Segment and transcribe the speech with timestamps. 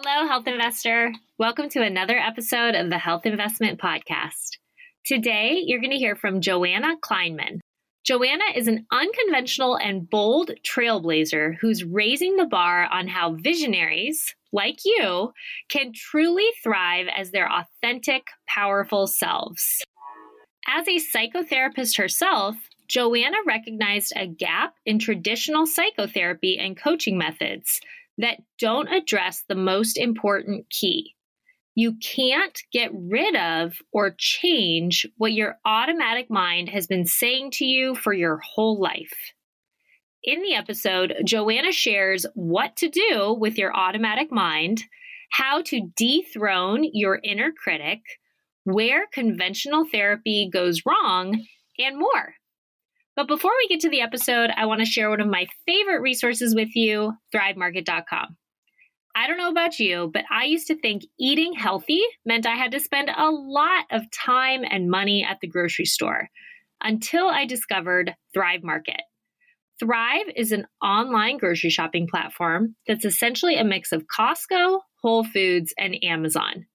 [0.00, 1.12] Hello, Health Investor.
[1.38, 4.58] Welcome to another episode of the Health Investment Podcast.
[5.04, 7.58] Today, you're going to hear from Joanna Kleinman.
[8.04, 14.78] Joanna is an unconventional and bold trailblazer who's raising the bar on how visionaries, like
[14.84, 15.32] you,
[15.68, 19.82] can truly thrive as their authentic, powerful selves.
[20.68, 22.54] As a psychotherapist herself,
[22.86, 27.80] Joanna recognized a gap in traditional psychotherapy and coaching methods
[28.18, 31.14] that don't address the most important key.
[31.74, 37.64] You can't get rid of or change what your automatic mind has been saying to
[37.64, 39.32] you for your whole life.
[40.24, 44.82] In the episode, Joanna shares what to do with your automatic mind,
[45.30, 48.00] how to dethrone your inner critic,
[48.64, 51.46] where conventional therapy goes wrong,
[51.78, 52.34] and more.
[53.18, 56.02] But before we get to the episode, I want to share one of my favorite
[56.02, 58.36] resources with you thrivemarket.com.
[59.16, 62.70] I don't know about you, but I used to think eating healthy meant I had
[62.70, 66.28] to spend a lot of time and money at the grocery store
[66.80, 69.00] until I discovered Thrive Market.
[69.80, 75.74] Thrive is an online grocery shopping platform that's essentially a mix of Costco, Whole Foods,
[75.76, 76.66] and Amazon.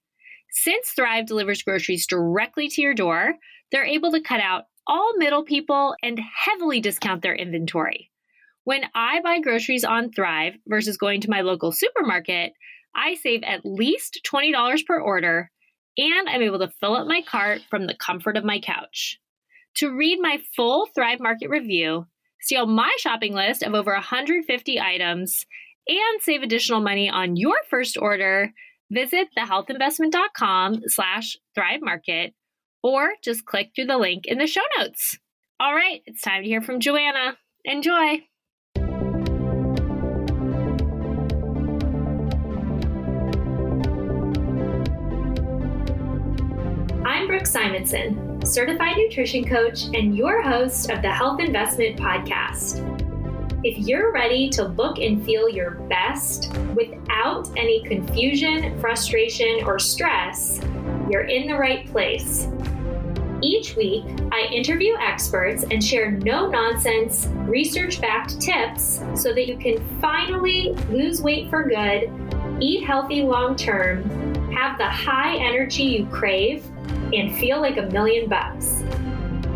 [0.51, 3.35] Since Thrive delivers groceries directly to your door,
[3.71, 8.11] they're able to cut out all middle people and heavily discount their inventory.
[8.63, 12.53] When I buy groceries on Thrive versus going to my local supermarket,
[12.95, 15.49] I save at least $20 per order
[15.97, 19.19] and I'm able to fill up my cart from the comfort of my couch.
[19.75, 22.07] To read my full Thrive Market review,
[22.41, 25.45] see my shopping list of over 150 items,
[25.87, 28.51] and save additional money on your first order,
[28.91, 32.33] visit thehealthinvestment.com slash Thrive Market
[32.83, 35.17] or just click through the link in the show notes.
[35.59, 37.37] All right, it's time to hear from Joanna.
[37.65, 38.21] Enjoy.
[47.05, 53.02] I'm Brooke Simonson, certified nutrition coach and your host of the Health Investment Podcast.
[53.65, 60.59] If you're ready to look and feel your best without any confusion, frustration, or stress,
[61.09, 62.49] you're in the right place.
[63.41, 64.03] Each week,
[64.33, 70.73] I interview experts and share no nonsense, research backed tips so that you can finally
[70.89, 72.11] lose weight for good,
[72.59, 74.03] eat healthy long term,
[74.51, 76.65] have the high energy you crave,
[77.13, 78.83] and feel like a million bucks.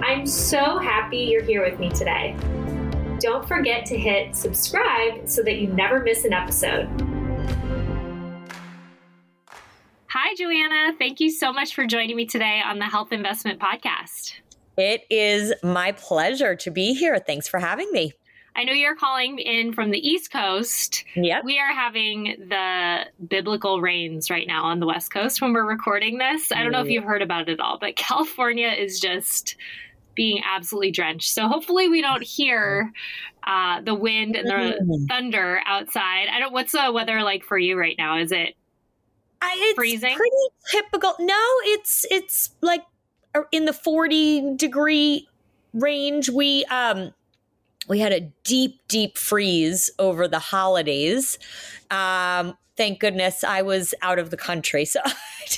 [0.02, 2.38] I'm so happy you're here with me today.
[3.20, 6.88] Don't forget to hit subscribe so that you never miss an episode.
[10.10, 10.94] Hi, Joanna.
[10.98, 14.34] Thank you so much for joining me today on the Health Investment Podcast.
[14.78, 17.18] It is my pleasure to be here.
[17.18, 18.14] Thanks for having me.
[18.56, 21.04] I know you're calling in from the East Coast.
[21.16, 21.44] Yep.
[21.44, 26.18] We are having the biblical rains right now on the West Coast when we're recording
[26.18, 26.52] this.
[26.52, 26.94] I don't know if mm.
[26.94, 29.56] you've heard about it at all, but California is just
[30.18, 31.34] being absolutely drenched.
[31.34, 32.92] So hopefully we don't hear
[33.46, 35.08] uh, the wind and the mm.
[35.08, 36.28] thunder outside.
[36.30, 36.52] I don't.
[36.52, 38.18] What's the weather like for you right now?
[38.18, 38.56] Is it
[39.42, 40.16] I, it's freezing?
[40.16, 40.36] Pretty
[40.70, 41.16] typical.
[41.20, 42.84] No, it's it's like
[43.34, 45.30] uh, in the forty degree
[45.74, 46.30] range.
[46.30, 47.14] We um
[47.88, 51.40] we had a deep deep freeze over the holidays.
[51.90, 55.14] Um, thank goodness I was out of the country, so I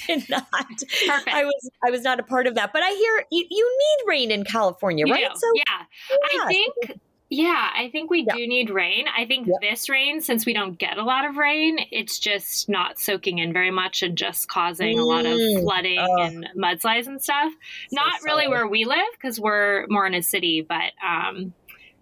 [0.07, 0.47] did not.
[0.49, 1.27] Perfect.
[1.27, 2.73] I was I was not a part of that.
[2.73, 5.29] But I hear you, you need rain in California, you right?
[5.31, 5.39] Do.
[5.39, 5.85] So yeah.
[6.09, 6.43] yeah.
[6.43, 6.99] I think
[7.31, 8.35] yeah, I think we yeah.
[8.35, 9.05] do need rain.
[9.15, 12.97] I think this rain, since we don't get a lot of rain, it's just not
[12.97, 15.01] soaking in very much and just causing mm.
[15.01, 15.61] a lot of mm.
[15.61, 16.21] flooding oh.
[16.23, 17.53] and mudslides and stuff.
[17.91, 21.53] So not really where we live because we're more in a city, but um,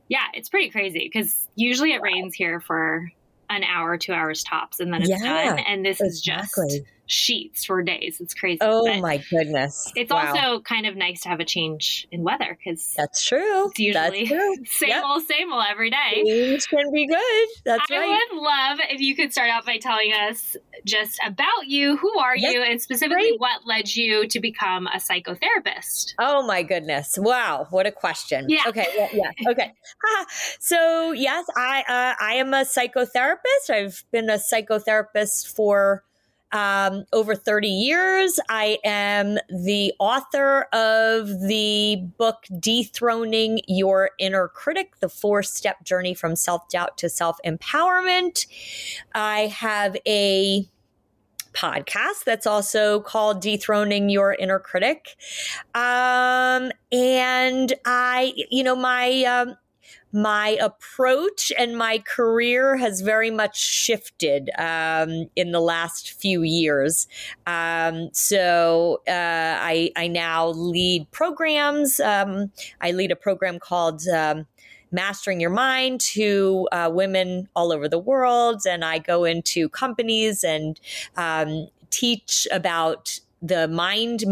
[0.07, 2.05] yeah, it's pretty crazy because usually it wow.
[2.05, 3.11] rains here for
[3.49, 5.59] an hour, two hours tops, and then it's yeah, done.
[5.59, 6.65] And this exactly.
[6.65, 8.19] is just sheets for days.
[8.19, 8.59] It's crazy.
[8.61, 9.91] Oh but my goodness!
[9.95, 10.33] It's wow.
[10.35, 13.69] also kind of nice to have a change in weather because that's true.
[13.69, 14.55] It's usually true.
[14.65, 15.03] same yep.
[15.05, 16.23] old, same old every day.
[16.23, 17.47] Things can be good.
[17.65, 18.21] That's I right.
[18.31, 21.97] would love if you could start out by telling us just about you.
[21.97, 22.53] Who are yep.
[22.53, 23.39] you, and specifically Great.
[23.39, 26.13] what led you to become a psychotherapist?
[26.19, 27.17] Oh my goodness!
[27.17, 28.45] Wow, what a question.
[28.49, 28.63] Yeah.
[28.67, 28.85] Okay.
[28.95, 29.09] Yeah.
[29.13, 29.51] yeah.
[29.51, 29.73] Okay.
[30.59, 33.69] so yes, I uh, I am a psychotherapist.
[33.69, 36.03] I've been a psychotherapist for
[36.51, 38.39] um, over 30 years.
[38.49, 46.13] I am the author of the book Dethroning Your Inner Critic The Four Step Journey
[46.13, 48.47] from Self Doubt to Self Empowerment.
[49.13, 50.67] I have a
[51.53, 55.15] podcast that's also called Dethroning Your Inner Critic.
[55.73, 59.57] Um, and I, you know, my, um,
[60.11, 67.07] my approach and my career has very much shifted um, in the last few years.
[67.45, 71.99] Um, so uh, I, I now lead programs.
[71.99, 72.51] Um,
[72.81, 74.47] I lead a program called um,
[74.91, 78.61] Mastering Your Mind to uh, women all over the world.
[78.67, 80.79] And I go into companies and
[81.15, 84.23] um, teach about the mind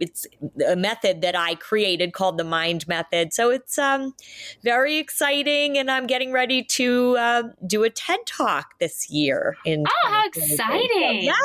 [0.00, 0.26] it's
[0.66, 4.14] a method that i created called the mind method so it's um,
[4.62, 9.84] very exciting and i'm getting ready to uh, do a ted talk this year in
[9.86, 11.36] oh how exciting yes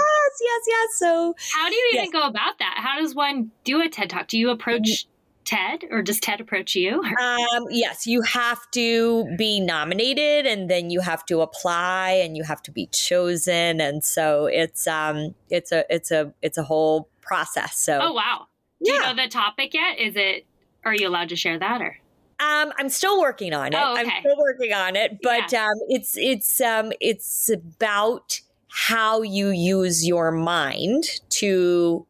[0.42, 2.13] yes yes so how do you even yes.
[2.13, 5.07] go about that how does one do a ted talk do you approach
[5.50, 7.04] TED or does TED approach you?
[7.19, 12.44] Um, yes, you have to be nominated and then you have to apply and you
[12.44, 13.81] have to be chosen.
[13.81, 17.78] And so it's um it's a it's a it's a whole process.
[17.78, 18.48] So Oh wow.
[18.84, 18.98] Do yeah.
[18.98, 20.00] you know the topic yet?
[20.00, 20.46] Is it
[20.84, 21.96] are you allowed to share that or
[22.42, 23.76] um, I'm still working on it.
[23.78, 24.10] Oh, okay.
[24.10, 25.66] I'm still working on it, but yeah.
[25.66, 28.40] um, it's it's um, it's about
[28.70, 32.06] how you use your mind to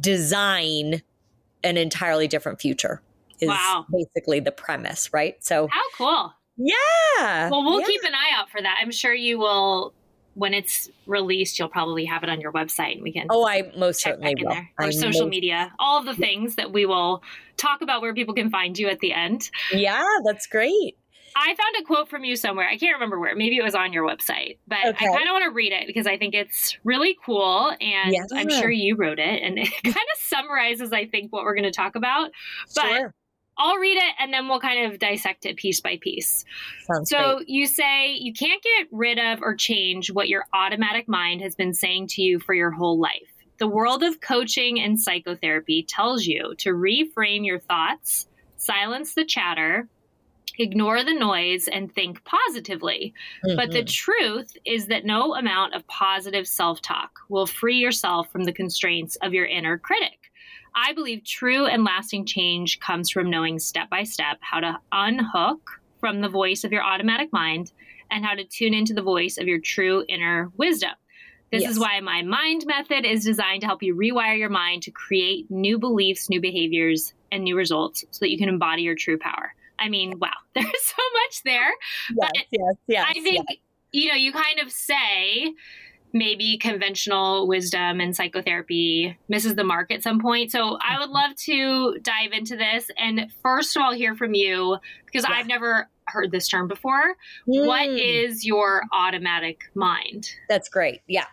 [0.00, 1.02] design
[1.62, 3.02] an entirely different future
[3.40, 3.84] is wow.
[3.92, 5.42] basically the premise, right?
[5.44, 6.32] So how cool.
[6.56, 7.50] Yeah.
[7.50, 7.86] Well, we'll yeah.
[7.86, 8.78] keep an eye out for that.
[8.80, 9.92] I'm sure you will
[10.34, 13.70] when it's released, you'll probably have it on your website and we can Oh, I
[13.76, 14.52] most certainly will.
[14.52, 14.70] There.
[14.78, 15.30] Or I social most...
[15.30, 15.72] media.
[15.78, 17.22] All of the things that we will
[17.56, 19.50] talk about where people can find you at the end.
[19.72, 20.96] Yeah, that's great.
[21.36, 22.68] I found a quote from you somewhere.
[22.68, 23.34] I can't remember where.
[23.36, 25.06] Maybe it was on your website, but okay.
[25.06, 27.72] I kind of want to read it because I think it's really cool.
[27.80, 28.24] And yeah.
[28.34, 29.42] I'm sure you wrote it.
[29.42, 32.30] And it kind of summarizes, I think, what we're going to talk about.
[32.74, 33.14] But sure.
[33.60, 36.46] I'll read it and then we'll kind of dissect it piece by piece.
[36.86, 37.48] Sounds so great.
[37.50, 41.74] you say you can't get rid of or change what your automatic mind has been
[41.74, 43.30] saying to you for your whole life.
[43.58, 48.26] The world of coaching and psychotherapy tells you to reframe your thoughts,
[48.56, 49.86] silence the chatter,
[50.58, 53.12] ignore the noise and think positively.
[53.44, 53.56] Mm-hmm.
[53.56, 53.86] But the mm-hmm.
[53.86, 59.16] truth is that no amount of positive self talk will free yourself from the constraints
[59.16, 60.29] of your inner critic.
[60.74, 65.80] I believe true and lasting change comes from knowing step by step how to unhook
[66.00, 67.72] from the voice of your automatic mind
[68.10, 70.90] and how to tune into the voice of your true inner wisdom.
[71.50, 71.72] This yes.
[71.72, 75.50] is why my mind method is designed to help you rewire your mind to create
[75.50, 79.54] new beliefs, new behaviors, and new results so that you can embody your true power.
[79.78, 81.70] I mean, wow, there's so much there.
[82.10, 83.06] Yes, but yes, yes.
[83.08, 83.58] I think, yes.
[83.92, 85.52] you know, you kind of say
[86.12, 90.50] maybe conventional wisdom and psychotherapy misses the mark at some point.
[90.50, 94.78] So I would love to dive into this and first of all hear from you
[95.06, 95.36] because yeah.
[95.36, 97.14] I've never heard this term before.
[97.48, 97.66] Mm.
[97.66, 98.36] What hmm.
[98.42, 100.30] your automatic mind?
[100.48, 101.02] That's great.
[101.06, 101.26] Yeah.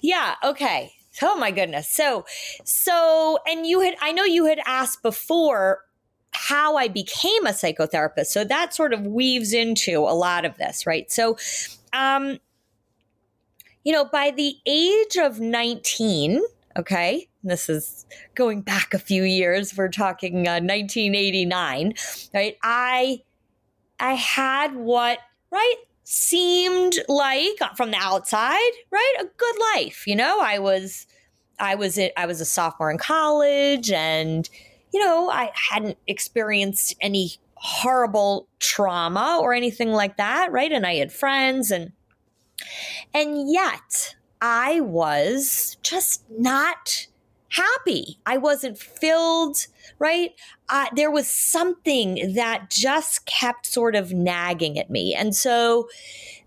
[0.00, 0.92] Yeah, okay.
[1.22, 1.88] Oh my goodness.
[1.88, 2.24] So
[2.64, 5.80] so and you had I know you had asked before
[6.32, 8.26] how I became a psychotherapist.
[8.26, 11.10] So that sort of weaves into a lot of this, right?
[11.10, 11.36] So,
[11.92, 12.38] um,
[13.84, 16.42] you know, by the age of 19,
[16.76, 21.94] okay, this is going back a few years, we're talking uh, 1989,
[22.34, 22.56] right?
[22.62, 23.22] I,
[24.00, 25.18] I had what,
[25.50, 25.76] right?
[26.10, 29.14] seemed like from the outside, right?
[29.20, 30.06] A good life.
[30.06, 31.06] You know, I was
[31.58, 34.48] I was I was a sophomore in college and
[34.90, 40.72] you know, I hadn't experienced any horrible trauma or anything like that, right?
[40.72, 41.92] And I had friends and
[43.14, 47.06] and yet I was just not
[47.50, 48.18] happy.
[48.26, 49.66] I wasn't filled,
[49.98, 50.32] right?
[50.68, 55.14] Uh, there was something that just kept sort of nagging at me.
[55.14, 55.88] And so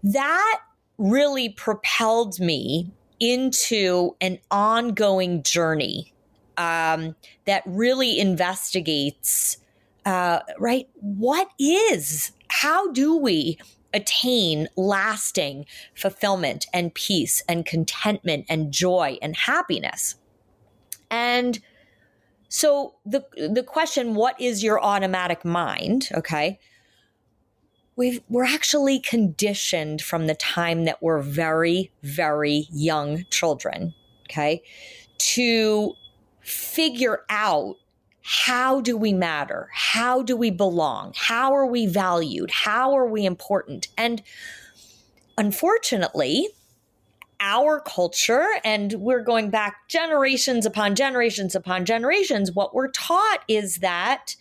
[0.03, 0.62] that
[0.97, 6.13] really propelled me into an ongoing journey
[6.57, 9.57] um, that really investigates,
[10.05, 10.88] uh, right?
[11.00, 13.57] What is, how do we
[13.93, 20.15] attain lasting fulfillment and peace and contentment and joy and happiness?
[21.10, 21.60] And
[22.50, 26.10] so the the question, what is your automatic mind?
[26.13, 26.60] Okay.
[27.98, 33.93] We've, we're actually conditioned from the time that we're very, very young children,
[34.27, 34.63] okay,
[35.17, 35.93] to
[36.39, 37.75] figure out
[38.21, 39.69] how do we matter?
[39.73, 41.13] How do we belong?
[41.15, 42.51] How are we valued?
[42.51, 43.87] How are we important?
[43.97, 44.21] And
[45.37, 46.49] unfortunately,
[47.39, 53.77] our culture, and we're going back generations upon generations upon generations, what we're taught is
[53.77, 54.35] that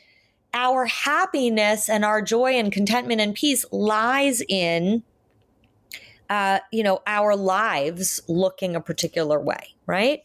[0.52, 5.02] our happiness and our joy and contentment and peace lies in
[6.28, 10.22] uh, you know our lives looking a particular way right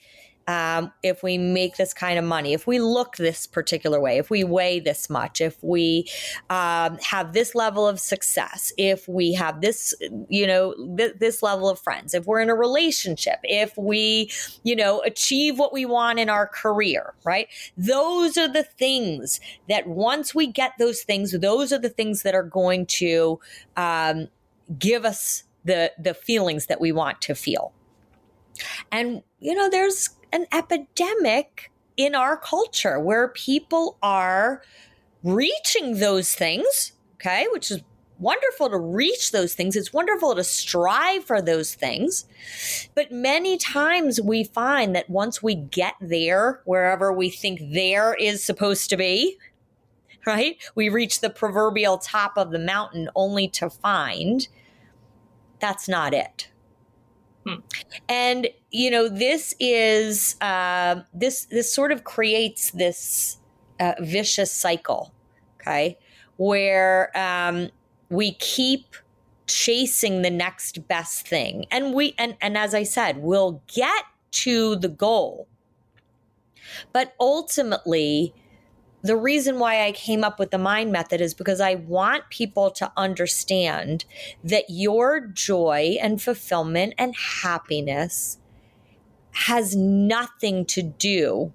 [0.47, 4.29] um, if we make this kind of money, if we look this particular way, if
[4.29, 6.07] we weigh this much, if we
[6.49, 9.95] um, have this level of success, if we have this,
[10.29, 14.29] you know, th- this level of friends, if we're in a relationship, if we,
[14.63, 17.47] you know, achieve what we want in our career, right?
[17.75, 22.35] Those are the things that once we get those things, those are the things that
[22.35, 23.39] are going to
[23.77, 24.27] um,
[24.77, 27.73] give us the the feelings that we want to feel.
[28.91, 34.61] And you know, there's an epidemic in our culture where people are
[35.23, 37.81] reaching those things, okay, which is
[38.19, 39.75] wonderful to reach those things.
[39.75, 42.25] It's wonderful to strive for those things.
[42.93, 48.43] But many times we find that once we get there, wherever we think there is
[48.43, 49.37] supposed to be,
[50.25, 54.47] right, we reach the proverbial top of the mountain only to find
[55.59, 56.49] that's not it.
[57.45, 57.55] Hmm.
[58.09, 63.37] And you know, this is uh, this this sort of creates this
[63.79, 65.13] uh, vicious cycle,
[65.61, 65.97] okay,
[66.37, 67.69] where um,
[68.09, 68.95] we keep
[69.47, 74.75] chasing the next best thing, and we and and as I said, we'll get to
[74.75, 75.47] the goal,
[76.93, 78.33] but ultimately
[79.05, 82.71] the reason why I came up with the mind method is because I want people
[82.71, 84.03] to understand
[84.43, 88.39] that your joy and fulfillment and happiness
[89.31, 91.53] has nothing to do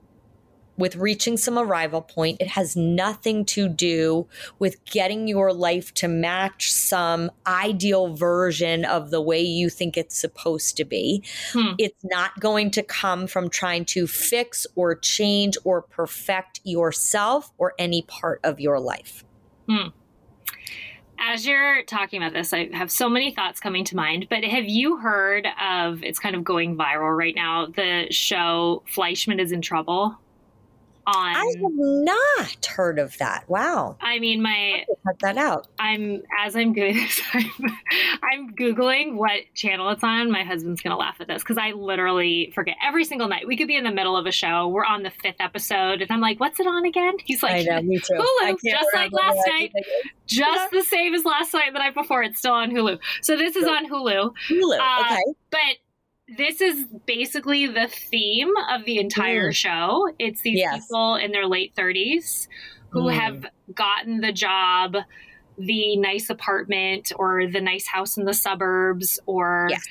[0.80, 2.40] with reaching some arrival point.
[2.40, 4.26] It has nothing to do
[4.58, 10.18] with getting your life to match some ideal version of the way you think it's
[10.18, 11.22] supposed to be.
[11.52, 11.74] Hmm.
[11.78, 17.74] It's not going to come from trying to fix or change or perfect yourself or
[17.78, 19.24] any part of your life.
[19.68, 19.88] Hmm
[21.20, 24.26] as you're talking about this, I have so many thoughts coming to mind.
[24.30, 26.02] But have you heard of?
[26.02, 27.66] It's kind of going viral right now.
[27.66, 30.18] The show Fleishman is in Trouble
[31.16, 31.36] on.
[31.36, 33.48] I have not heard of that.
[33.48, 33.96] Wow.
[34.00, 35.66] I mean, my cut that out.
[35.78, 37.50] I'm as I'm doing this, I'm,
[38.22, 40.30] I'm googling what channel it's on.
[40.30, 43.46] My husband's gonna laugh at this because I literally forget every single night.
[43.46, 44.68] We could be in the middle of a show.
[44.68, 47.80] We're on the fifth episode, and I'm like, "What's it on again?" He's like, I
[47.80, 48.14] know, me too.
[48.14, 49.72] Hulu, just like last night,
[50.26, 52.22] just the same as last night, the night before.
[52.22, 52.98] It's still on Hulu.
[53.22, 54.32] So this is on Hulu.
[54.48, 54.78] Hulu.
[54.78, 55.22] Uh, okay.
[55.50, 55.76] But
[56.36, 59.54] this is basically the theme of the entire mm.
[59.54, 60.08] show.
[60.18, 60.86] It's these yes.
[60.86, 62.46] people in their late 30s
[62.90, 63.14] who mm.
[63.14, 64.96] have gotten the job,
[65.58, 69.84] the nice apartment or the nice house in the suburbs or yes.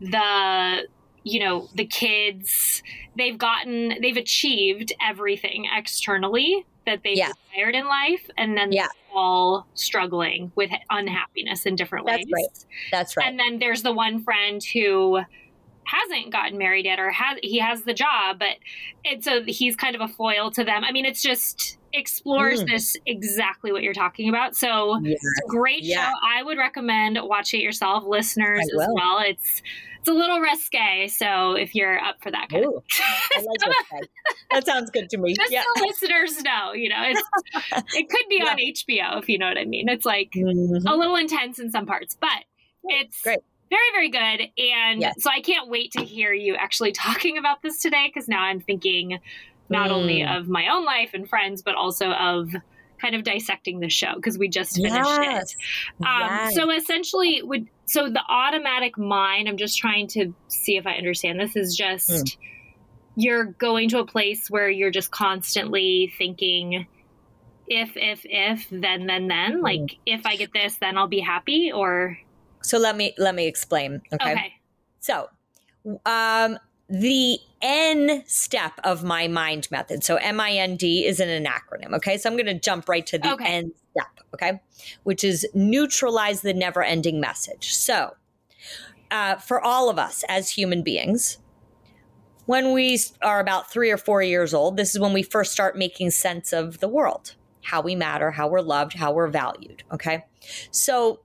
[0.00, 0.88] the
[1.26, 2.82] you know, the kids,
[3.16, 7.32] they've gotten they've achieved everything externally that they've yeah.
[7.50, 8.88] desired in life and then yeah.
[9.14, 12.32] all struggling with unhappiness in different That's ways.
[12.32, 12.66] Right.
[12.92, 13.26] That's right.
[13.26, 15.20] And then there's the one friend who
[15.86, 18.56] hasn't gotten married yet or has he has the job but
[19.04, 20.84] it's a he's kind of a foil to them.
[20.84, 22.68] I mean it's just explores mm.
[22.68, 24.56] this exactly what you're talking about.
[24.56, 25.00] So
[25.48, 26.06] great yeah.
[26.06, 26.12] show.
[26.26, 29.20] I would recommend watching it yourself listeners as well.
[29.20, 29.62] It's
[30.00, 32.84] it's a little risque so if you're up for that kind Ooh, of
[33.66, 34.08] like
[34.50, 35.34] that sounds good to me.
[35.34, 35.62] Just yeah.
[35.62, 37.22] so listeners know you know it's
[37.94, 38.50] it could be yeah.
[38.50, 39.88] on hbo if you know what i mean.
[39.88, 40.86] It's like mm-hmm.
[40.86, 42.44] a little intense in some parts but
[42.84, 43.38] it's great
[43.70, 44.50] very, very good.
[44.58, 45.14] And yes.
[45.18, 48.60] so I can't wait to hear you actually talking about this today because now I'm
[48.60, 49.18] thinking
[49.68, 49.94] not mm.
[49.94, 52.50] only of my own life and friends, but also of
[53.00, 55.56] kind of dissecting the show because we just finished yes.
[56.00, 56.06] it.
[56.06, 56.54] Um, yes.
[56.54, 59.48] So essentially, would so the automatic mind.
[59.48, 61.56] I'm just trying to see if I understand this.
[61.56, 62.36] Is just mm.
[63.16, 66.86] you're going to a place where you're just constantly thinking
[67.66, 69.98] if if if then then then like mm.
[70.04, 72.18] if i get this then i'll be happy or
[72.64, 74.02] so let me let me explain.
[74.12, 74.32] Okay.
[74.32, 74.52] okay.
[75.00, 75.28] So
[76.06, 80.04] um the N step of my mind method.
[80.04, 81.94] So M I N D is an acronym.
[81.94, 82.18] Okay.
[82.18, 83.44] So I'm going to jump right to the okay.
[83.46, 84.26] N step.
[84.34, 84.60] Okay.
[85.04, 87.72] Which is neutralize the never ending message.
[87.72, 88.14] So
[89.10, 91.38] uh, for all of us as human beings,
[92.46, 95.78] when we are about three or four years old, this is when we first start
[95.78, 99.82] making sense of the world, how we matter, how we're loved, how we're valued.
[99.90, 100.24] Okay.
[100.70, 101.20] So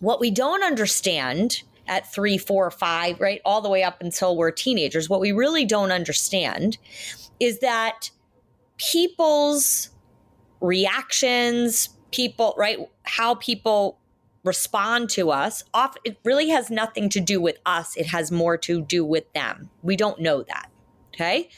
[0.00, 4.50] what we don't understand at three, four, five, right, all the way up until we're
[4.50, 6.78] teenagers, what we really don't understand
[7.38, 8.10] is that
[8.76, 9.90] people's
[10.60, 13.98] reactions, people, right, how people
[14.42, 17.94] respond to us off it really has nothing to do with us.
[17.96, 19.68] It has more to do with them.
[19.82, 20.69] We don't know that
[21.20, 21.50] Okay.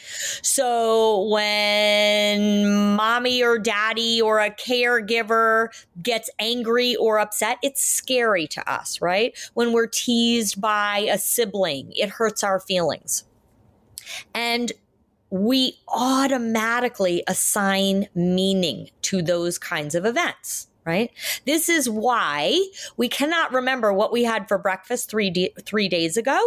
[0.42, 5.68] So when mommy or daddy or a caregiver
[6.02, 9.38] gets angry or upset, it's scary to us, right?
[9.54, 13.22] When we're teased by a sibling, it hurts our feelings.
[14.34, 14.72] And
[15.30, 21.10] we automatically assign meaning to those kinds of events right?
[21.46, 22.60] This is why
[22.96, 26.38] we cannot remember what we had for breakfast three, d- three days ago,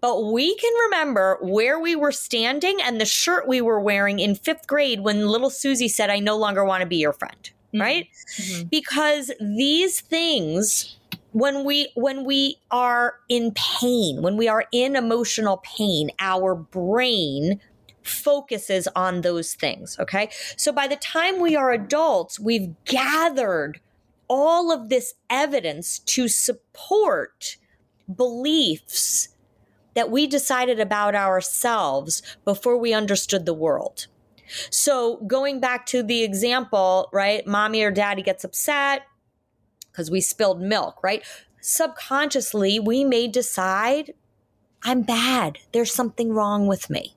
[0.00, 4.34] but we can remember where we were standing and the shirt we were wearing in
[4.34, 7.80] fifth grade when little Susie said, I no longer want to be your friend, mm-hmm.
[7.80, 8.08] right?
[8.38, 8.68] Mm-hmm.
[8.68, 10.96] Because these things
[11.32, 17.60] when we when we are in pain when we are in emotional pain our brain
[18.08, 19.98] focuses on those things.
[19.98, 20.28] Okay.
[20.56, 23.80] So by the time we are adults, we've gathered
[24.28, 27.56] all of this evidence to support
[28.14, 29.28] beliefs
[29.94, 34.06] that we decided about ourselves before we understood the world.
[34.70, 37.46] So going back to the example, right?
[37.46, 39.02] Mommy or daddy gets upset
[39.90, 41.24] because we spilled milk, right?
[41.60, 44.14] Subconsciously, we may decide,
[44.82, 45.58] I'm bad.
[45.72, 47.15] There's something wrong with me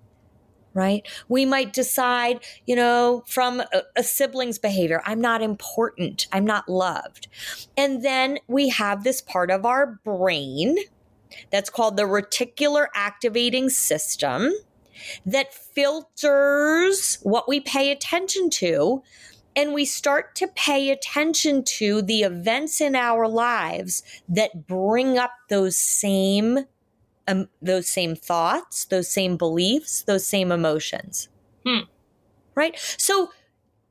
[0.73, 1.07] right?
[1.27, 6.69] We might decide, you know, from a, a, sibling's behavior, I'm not important, I'm not
[6.69, 7.27] loved.
[7.75, 10.77] And then we have this part of our brain
[11.51, 14.51] that's called the reticular activating system
[15.25, 19.03] that filters what we pay attention to.
[19.55, 25.31] And we start to pay attention to the events in our lives that bring up
[25.49, 26.59] those same
[27.29, 31.29] um, those same thoughts, those same beliefs, those same emotions.
[31.65, 31.81] Hmm.
[32.55, 32.77] Right?
[32.97, 33.29] So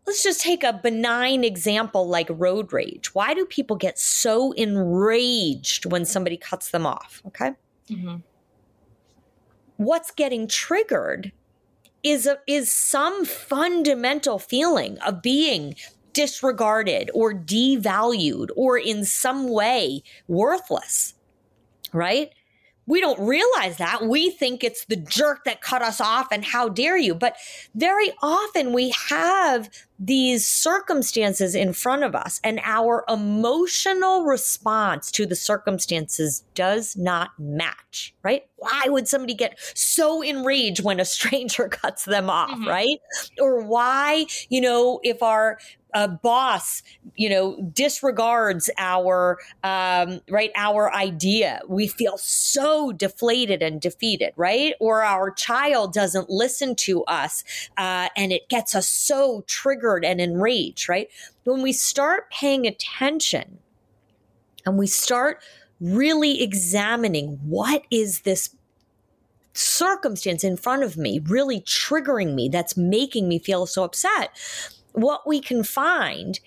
[0.07, 3.15] let's just take a benign example like road rage.
[3.15, 7.23] Why do people get so enraged when somebody cuts them off?
[7.27, 7.53] Okay.
[7.91, 8.17] Mm-hmm.
[9.77, 11.33] What's getting triggered
[12.03, 15.75] is a, is some fundamental feeling of being
[16.13, 21.15] disregarded or devalued or in some way worthless,
[21.93, 22.33] right?
[22.89, 24.07] We don't realize that.
[24.07, 27.15] We think it's the jerk that cut us off and how dare you.
[27.15, 27.37] But
[27.75, 29.69] very often we have
[29.99, 37.31] these circumstances in front of us and our emotional response to the circumstances does not
[37.39, 38.45] match, right?
[38.57, 42.69] Why would somebody get so enraged when a stranger cuts them off, mm-hmm.
[42.69, 43.01] right?
[43.39, 45.59] Or why, you know, if our
[45.95, 46.83] a boss,
[47.17, 54.75] you know, disregards our um, right our idea, we feel so deflated and defeated, right?
[54.81, 57.45] Or our child doesn't listen to us,
[57.77, 61.09] uh, and it gets us so triggered and enraged, right?
[61.45, 63.59] When we start paying attention,
[64.67, 65.43] and we start
[65.81, 68.51] really examining what is this
[69.55, 74.31] circumstance in front of me really triggering me that's making me feel so upset
[74.93, 76.41] what we can find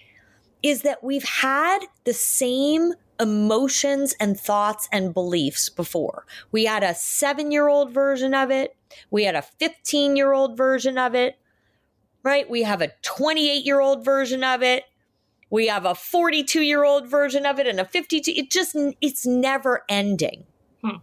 [0.64, 6.26] is that we've had the same emotions and thoughts and beliefs before.
[6.52, 8.76] We had a seven year old version of it,
[9.10, 11.38] we had a 15 year old version of it,
[12.24, 12.50] right?
[12.50, 14.84] We have a 28 year old version of it.
[15.50, 18.32] We have a 42 year old version of it and a 52.
[18.36, 20.46] It just, it's never ending.
[20.84, 20.98] Hmm.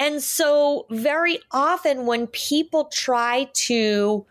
[0.00, 4.26] And so, very often, when people try to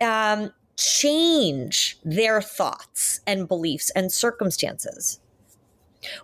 [0.00, 5.20] um, change their thoughts and beliefs and circumstances.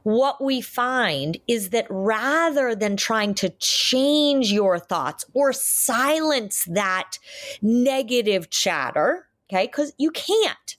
[0.05, 7.19] What we find is that rather than trying to change your thoughts or silence that
[7.61, 10.77] negative chatter, okay, because you can't.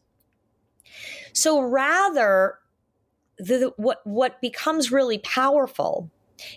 [1.33, 2.59] So rather,
[3.38, 6.09] the, what what becomes really powerful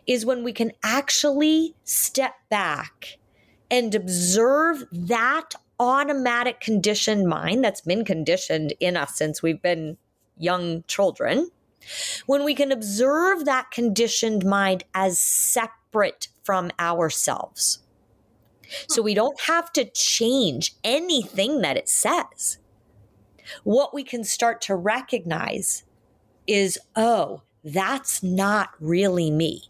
[0.07, 3.19] is when we can actually step back
[3.69, 9.97] and observe that automatic conditioned mind that's been conditioned in us since we've been
[10.37, 11.51] young children,
[12.27, 17.81] when we can observe that conditioned mind as separate from ourselves.
[18.89, 22.59] So we don't have to change anything that it says.
[23.65, 25.85] What we can start to recognize
[26.47, 29.65] is oh, that's not really me.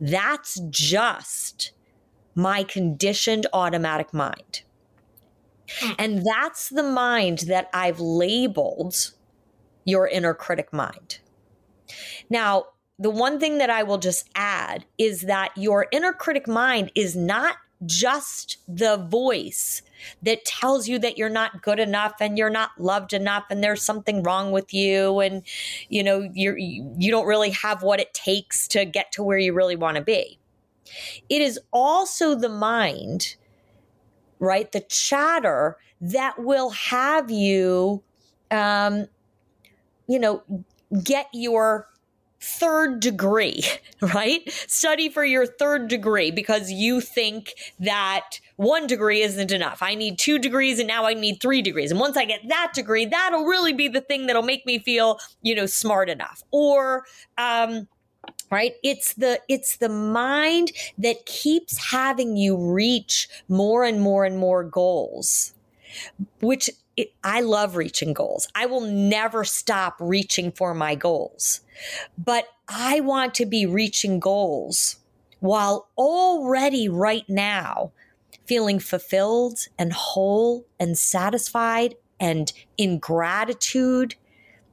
[0.00, 1.72] That's just
[2.34, 4.62] my conditioned automatic mind.
[5.80, 5.92] Hmm.
[5.98, 9.12] And that's the mind that I've labeled
[9.84, 11.18] your inner critic mind.
[12.30, 12.66] Now,
[12.98, 17.16] the one thing that I will just add is that your inner critic mind is
[17.16, 19.82] not just the voice
[20.22, 23.82] that tells you that you're not good enough and you're not loved enough and there's
[23.82, 25.42] something wrong with you and
[25.88, 29.52] you know you're you don't really have what it takes to get to where you
[29.52, 30.38] really want to be
[31.28, 33.36] it is also the mind
[34.42, 34.72] right?
[34.72, 38.02] The chatter that will have you,
[38.50, 39.06] um,
[40.08, 40.42] you know,
[41.04, 41.88] get your
[42.40, 43.62] third degree,
[44.00, 44.42] right?
[44.50, 49.80] Study for your third degree because you think that one degree isn't enough.
[49.80, 51.92] I need two degrees and now I need three degrees.
[51.92, 55.20] And once I get that degree, that'll really be the thing that'll make me feel,
[55.42, 56.42] you know, smart enough.
[56.50, 57.04] Or,
[57.38, 57.86] um,
[58.52, 64.38] right it's the it's the mind that keeps having you reach more and more and
[64.38, 65.54] more goals
[66.40, 68.48] which it, I love reaching goals.
[68.54, 71.60] I will never stop reaching for my goals.
[72.18, 74.96] But I want to be reaching goals
[75.40, 77.92] while already right now
[78.46, 84.14] feeling fulfilled and whole and satisfied and in gratitude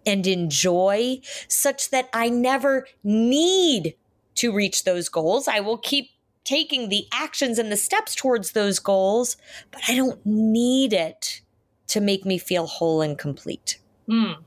[0.05, 3.95] and enjoy such that I never need
[4.35, 5.47] to reach those goals.
[5.47, 6.09] I will keep
[6.45, 9.37] taking the actions and the steps towards those goals,
[9.71, 11.41] but I don't need it
[11.87, 13.79] to make me feel whole and complete.
[14.09, 14.37] Mm.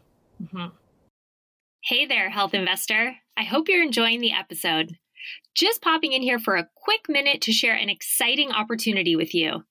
[0.42, 0.66] Mm-hmm.
[1.84, 3.16] Hey there, health investor.
[3.36, 4.96] I hope you're enjoying the episode.
[5.54, 9.64] Just popping in here for a quick minute to share an exciting opportunity with you.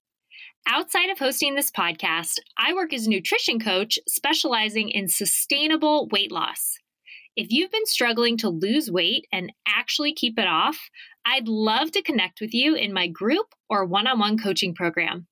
[0.68, 6.32] Outside of hosting this podcast, I work as a nutrition coach specializing in sustainable weight
[6.32, 6.78] loss.
[7.36, 10.78] If you've been struggling to lose weight and actually keep it off,
[11.26, 15.28] I'd love to connect with you in my group or one on one coaching program.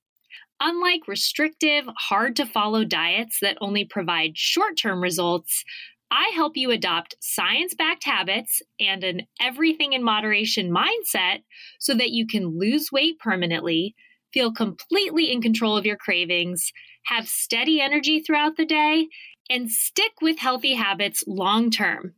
[0.61, 5.63] Unlike restrictive, hard to follow diets that only provide short term results,
[6.11, 11.43] I help you adopt science backed habits and an everything in moderation mindset
[11.79, 13.95] so that you can lose weight permanently,
[14.33, 16.71] feel completely in control of your cravings,
[17.05, 19.07] have steady energy throughout the day,
[19.49, 22.13] and stick with healthy habits long term.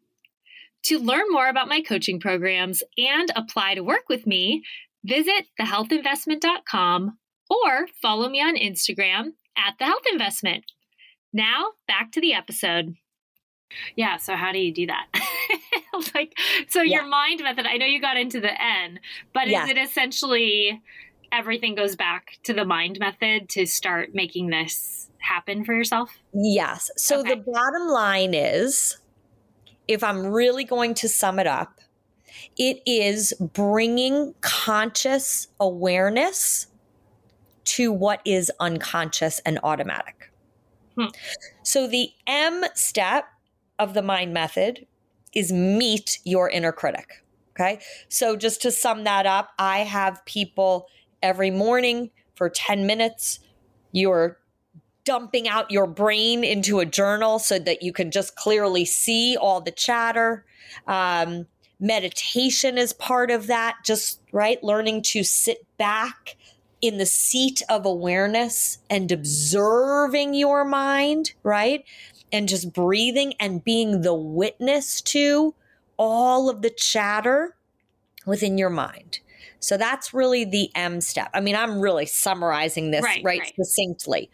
[0.85, 4.63] To learn more about my coaching programs and apply to work with me,
[5.03, 7.17] visit thehealthinvestment.com
[7.49, 10.65] or follow me on Instagram at the health investment.
[11.33, 12.95] Now, back to the episode.
[13.95, 15.07] Yeah, so how do you do that?
[16.15, 16.97] like so yeah.
[16.97, 18.99] your mind method, I know you got into the N,
[19.33, 19.63] but yeah.
[19.63, 20.81] is it essentially
[21.31, 26.11] everything goes back to the mind method to start making this happen for yourself?
[26.33, 26.91] Yes.
[26.97, 27.35] So okay.
[27.35, 28.97] the bottom line is
[29.87, 31.79] if I'm really going to sum it up,
[32.57, 36.67] it is bringing conscious awareness
[37.63, 40.31] to what is unconscious and automatic.
[40.97, 41.07] Hmm.
[41.63, 43.25] So the M step
[43.79, 44.85] of the mind method
[45.33, 47.23] is meet your inner critic.
[47.51, 47.79] Okay.
[48.09, 50.87] So just to sum that up, I have people
[51.21, 53.39] every morning for 10 minutes.
[53.91, 54.37] You're
[55.03, 59.61] dumping out your brain into a journal so that you can just clearly see all
[59.61, 60.45] the chatter.
[60.87, 61.47] Um,
[61.79, 66.37] meditation is part of that, just right, learning to sit back
[66.81, 71.83] in the seat of awareness and observing your mind, right?
[72.31, 75.53] And just breathing and being the witness to
[75.97, 77.55] all of the chatter
[78.25, 79.19] within your mind.
[79.61, 81.29] So that's really the M step.
[81.33, 83.53] I mean, I'm really summarizing this right, right, right.
[83.55, 84.29] succinctly.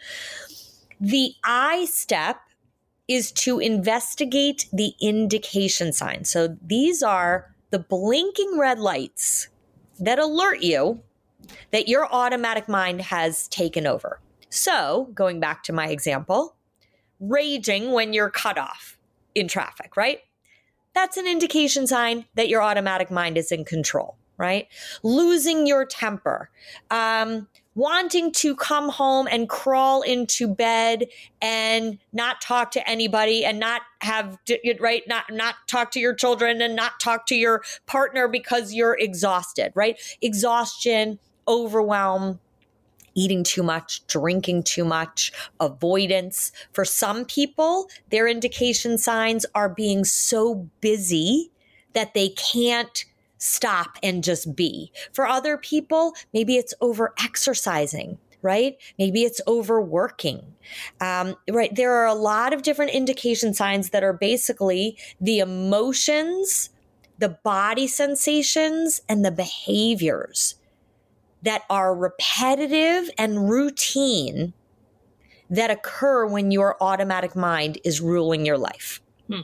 [0.99, 2.39] The I step
[3.07, 6.29] is to investigate the indication signs.
[6.29, 9.49] So these are the blinking red lights
[9.99, 11.01] that alert you
[11.71, 14.19] that your automatic mind has taken over.
[14.49, 16.55] So, going back to my example,
[17.19, 18.97] raging when you're cut off
[19.35, 20.19] in traffic, right?
[20.93, 24.67] That's an indication sign that your automatic mind is in control, right?
[25.03, 26.49] Losing your temper,
[26.91, 31.05] um, wanting to come home and crawl into bed
[31.41, 34.37] and not talk to anybody and not have
[34.79, 38.97] right not not talk to your children and not talk to your partner because you're
[38.99, 42.39] exhausted right exhaustion overwhelm
[43.17, 46.51] eating too much, drinking too much, avoidance.
[46.71, 51.49] For some people, their indication signs are being so busy
[51.93, 53.05] that they can't
[53.37, 54.91] stop and just be.
[55.13, 58.17] For other people, maybe it's over exercising.
[58.43, 58.77] Right?
[58.99, 60.53] Maybe it's overworking.
[61.01, 61.75] Um, right?
[61.75, 66.69] There are a lot of different indication signs that are basically the emotions,
[67.17, 70.55] the body sensations, and the behaviors
[71.41, 74.53] that are repetitive and routine
[75.49, 79.01] that occur when your automatic mind is ruling your life.
[79.27, 79.41] Hmm.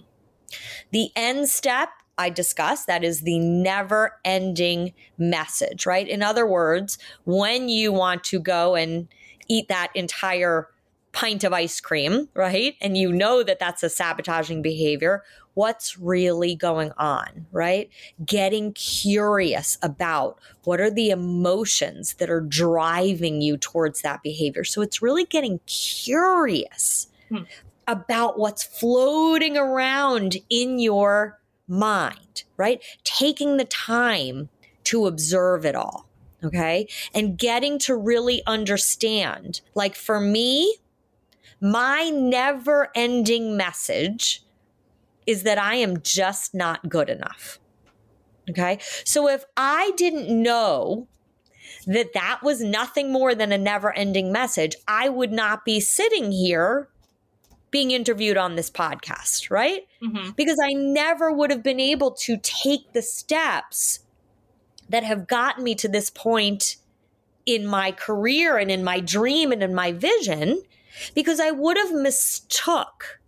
[0.92, 6.08] The end step I discussed, that is the never ending message, right?
[6.08, 9.08] In other words, when you want to go and
[9.48, 10.70] eat that entire
[11.12, 12.76] pint of ice cream, right?
[12.82, 15.24] And you know that that's a sabotaging behavior.
[15.54, 17.90] What's really going on, right?
[18.26, 24.64] Getting curious about what are the emotions that are driving you towards that behavior.
[24.64, 27.44] So it's really getting curious hmm.
[27.88, 32.82] about what's floating around in your mind, right?
[33.04, 34.50] Taking the time
[34.86, 36.10] to observe it all.
[36.44, 36.88] Okay.
[37.14, 39.62] And getting to really understand.
[39.76, 40.78] Like for me,
[41.62, 44.44] my never ending message
[45.26, 47.60] is that I am just not good enough.
[48.50, 48.80] Okay.
[49.06, 51.08] So if I didn't know
[51.86, 56.32] that that was nothing more than a never ending message, I would not be sitting
[56.32, 56.90] here
[57.74, 59.82] being interviewed on this podcast, right?
[60.02, 60.30] Mm-hmm.
[60.38, 64.00] Because I never would have been able to take the steps
[64.88, 66.78] that have gotten me to this point
[67.46, 70.62] in my career and in my dream and in my vision
[71.16, 73.20] because I would have mistook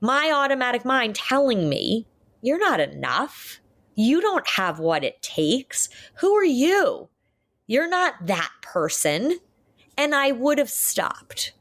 [0.00, 2.08] my automatic mind telling me,
[2.42, 3.60] you're not enough.
[3.94, 5.88] You don't have what it takes.
[6.14, 7.08] Who are you?
[7.68, 9.38] You're not that person.
[9.96, 11.52] And I would have stopped.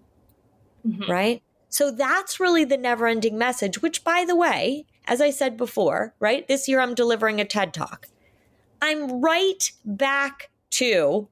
[0.88, 1.12] Mm-hmm.
[1.12, 1.44] Right.
[1.72, 6.14] So that's really the never ending message, which, by the way, as I said before,
[6.20, 6.46] right?
[6.48, 8.08] This year I'm delivering a TED talk.
[8.82, 11.30] I'm right back to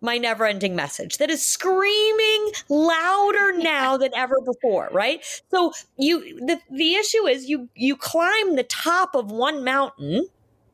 [0.00, 6.38] my never ending message that is screaming louder now than ever before right so you
[6.38, 10.28] the, the issue is you you climb the top of one mountain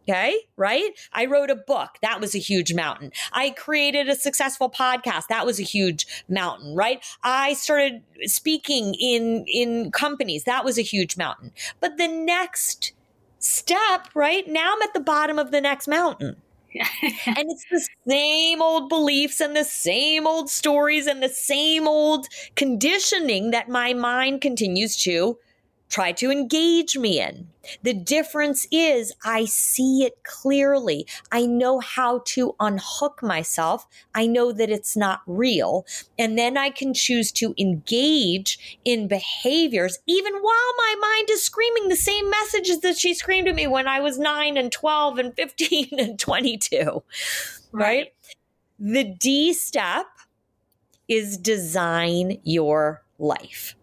[0.07, 0.91] Okay, right?
[1.15, 1.97] I wrote a book.
[2.03, 3.11] That was a huge mountain.
[3.33, 5.29] I created a successful podcast.
[5.29, 7.03] That was a huge mountain, right?
[7.23, 10.45] I started speaking in in companies.
[10.45, 11.53] That was a huge mountain.
[11.81, 12.93] But the next
[13.39, 14.47] step, right?
[14.47, 16.37] Now I'm at the bottom of the next mountain.
[16.75, 22.27] and it's the same old beliefs and the same old stories and the same old
[22.57, 25.39] conditioning that my mind continues to
[25.89, 27.49] try to engage me in.
[27.83, 31.07] The difference is I see it clearly.
[31.31, 33.87] I know how to unhook myself.
[34.15, 35.87] I know that it's not real.
[36.19, 41.89] And then I can choose to engage in behaviors, even while my mind is screaming
[41.89, 45.35] the same messages that she screamed at me when I was nine and 12 and
[45.37, 46.77] 15 and 22.
[46.77, 47.03] Right.
[47.73, 48.13] right?
[48.79, 50.07] The D step
[51.09, 53.77] is design your life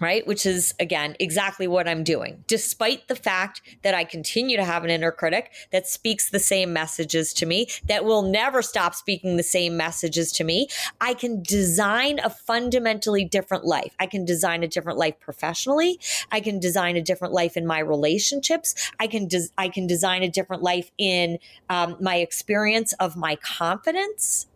[0.00, 0.26] right?
[0.26, 2.42] Which is, again, exactly what I'm doing.
[2.46, 6.72] Despite the fact that I continue to have an inner critic that speaks the same
[6.72, 10.68] messages to me, that will never stop speaking the same messages to me,
[11.00, 13.94] I can design a fundamentally different life.
[14.00, 16.00] I can design a different life professionally.
[16.32, 18.74] I can design a different life in my relationships.
[18.98, 23.36] I can, des- I can design a different life in um, my experience of my
[23.36, 24.46] confidence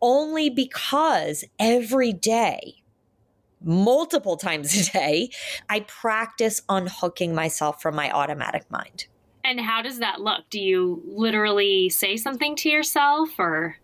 [0.00, 2.82] only because every day
[3.66, 5.30] multiple times a day,
[5.68, 9.06] I practice unhooking myself from my automatic mind.
[9.44, 10.44] And how does that look?
[10.50, 13.76] Do you literally say something to yourself or?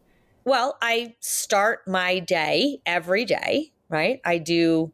[0.44, 4.20] Well, I start my day every day, right?
[4.24, 4.92] I do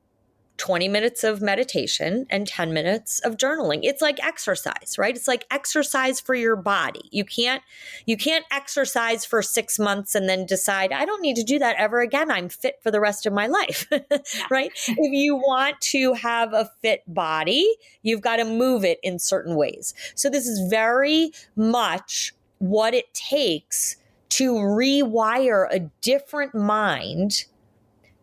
[0.59, 3.81] 20 minutes of meditation and 10 minutes of journaling.
[3.83, 5.16] It's like exercise, right?
[5.16, 7.09] It's like exercise for your body.
[7.11, 7.62] You can't
[8.07, 11.77] you can't exercise for 6 months and then decide I don't need to do that
[11.79, 12.31] ever again.
[12.31, 13.87] I'm fit for the rest of my life.
[14.51, 14.71] right?
[14.88, 17.66] if you want to have a fit body,
[18.03, 19.94] you've got to move it in certain ways.
[20.14, 23.97] So this is very much what it takes
[24.31, 27.47] to rewire a different mind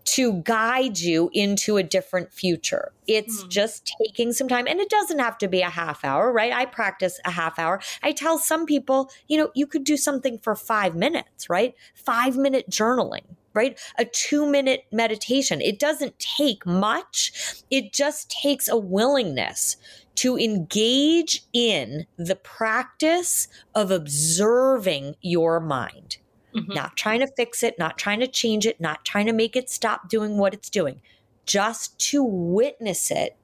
[0.05, 2.93] to guide you into a different future.
[3.07, 3.49] It's mm.
[3.49, 6.53] just taking some time and it doesn't have to be a half hour, right?
[6.53, 7.81] I practice a half hour.
[8.03, 11.73] I tell some people, you know, you could do something for five minutes, right?
[11.95, 13.79] Five minute journaling, right?
[13.97, 15.59] A two minute meditation.
[15.59, 17.63] It doesn't take much.
[17.71, 19.77] It just takes a willingness
[20.15, 26.17] to engage in the practice of observing your mind
[26.55, 26.73] mm-hmm.
[26.73, 29.69] not trying to fix it, not trying to change it, not trying to make it
[29.69, 31.01] stop doing what it's doing,
[31.45, 33.37] just to witness it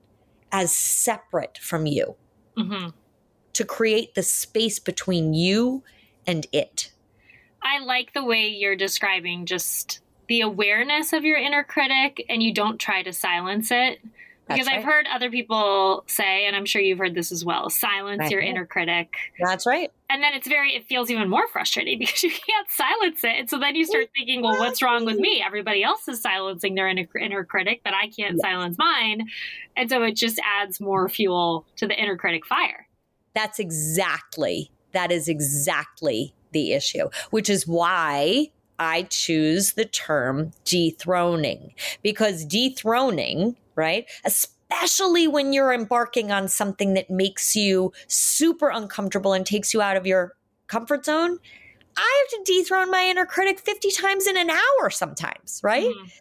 [0.51, 2.15] as separate from you,
[2.57, 2.89] mm-hmm.
[3.53, 5.83] to create the space between you
[6.25, 6.91] and it.
[7.63, 12.53] I like the way you're describing just the awareness of your inner critic and you
[12.53, 13.99] don't try to silence it
[14.53, 14.77] because right.
[14.77, 18.31] I've heard other people say, and I'm sure you've heard this as well silence right.
[18.31, 19.15] your inner critic.
[19.39, 19.91] That's right.
[20.09, 23.39] And then it's very, it feels even more frustrating because you can't silence it.
[23.39, 25.43] And so then you start thinking, well, what's wrong with me?
[25.45, 28.41] Everybody else is silencing their inner, inner critic, but I can't yes.
[28.41, 29.27] silence mine.
[29.75, 32.87] And so it just adds more fuel to the inner critic fire.
[33.33, 41.73] That's exactly, that is exactly the issue, which is why I choose the term dethroning
[42.01, 44.05] because dethroning right?
[44.25, 49.97] Especially when you're embarking on something that makes you super uncomfortable and takes you out
[49.97, 50.35] of your
[50.67, 51.39] comfort zone.
[51.97, 55.93] I have to dethrone my inner critic 50 times in an hour sometimes, right?
[55.93, 56.11] Mm.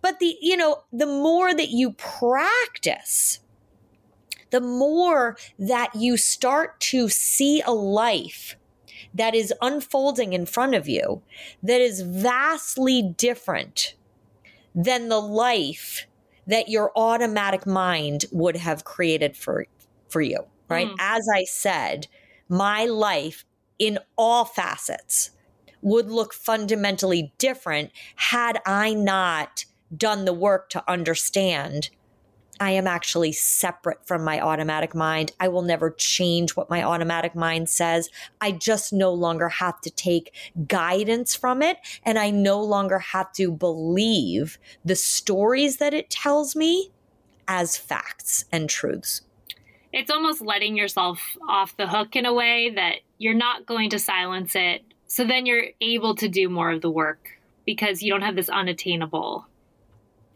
[0.00, 3.40] But the, you know, the more that you practice
[4.50, 8.56] the more that you start to see a life
[9.14, 11.22] that is unfolding in front of you
[11.62, 13.94] that is vastly different
[14.74, 16.06] than the life
[16.46, 19.66] that your automatic mind would have created for
[20.08, 20.96] for you right mm.
[20.98, 22.06] as i said
[22.48, 23.44] my life
[23.78, 25.30] in all facets
[25.82, 29.64] would look fundamentally different had i not
[29.96, 31.90] done the work to understand
[32.60, 35.32] I am actually separate from my automatic mind.
[35.40, 38.08] I will never change what my automatic mind says.
[38.40, 40.34] I just no longer have to take
[40.66, 41.78] guidance from it.
[42.02, 46.90] And I no longer have to believe the stories that it tells me
[47.48, 49.22] as facts and truths.
[49.92, 53.98] It's almost letting yourself off the hook in a way that you're not going to
[53.98, 54.82] silence it.
[55.06, 58.48] So then you're able to do more of the work because you don't have this
[58.48, 59.46] unattainable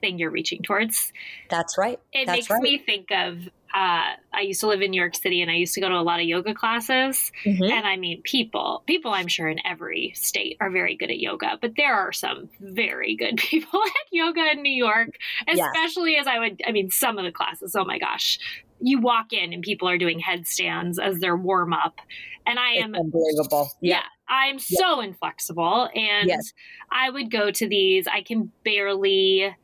[0.01, 1.13] thing you're reaching towards.
[1.49, 2.01] That's right.
[2.13, 2.63] It That's makes right.
[2.63, 5.75] me think of uh, I used to live in New York City and I used
[5.75, 7.31] to go to a lot of yoga classes.
[7.45, 7.65] Mm-hmm.
[7.65, 11.57] And I mean, people, people I'm sure in every state are very good at yoga,
[11.61, 15.11] but there are some very good people at yoga in New York,
[15.47, 16.23] especially yes.
[16.23, 18.39] as I would, I mean, some of the classes, oh my gosh,
[18.81, 22.01] you walk in and people are doing headstands as their warm up.
[22.47, 23.71] And I am it's unbelievable.
[23.81, 23.97] Yeah.
[23.97, 24.79] yeah I'm yeah.
[24.79, 25.89] so inflexible.
[25.95, 26.53] And yes.
[26.91, 29.55] I would go to these, I can barely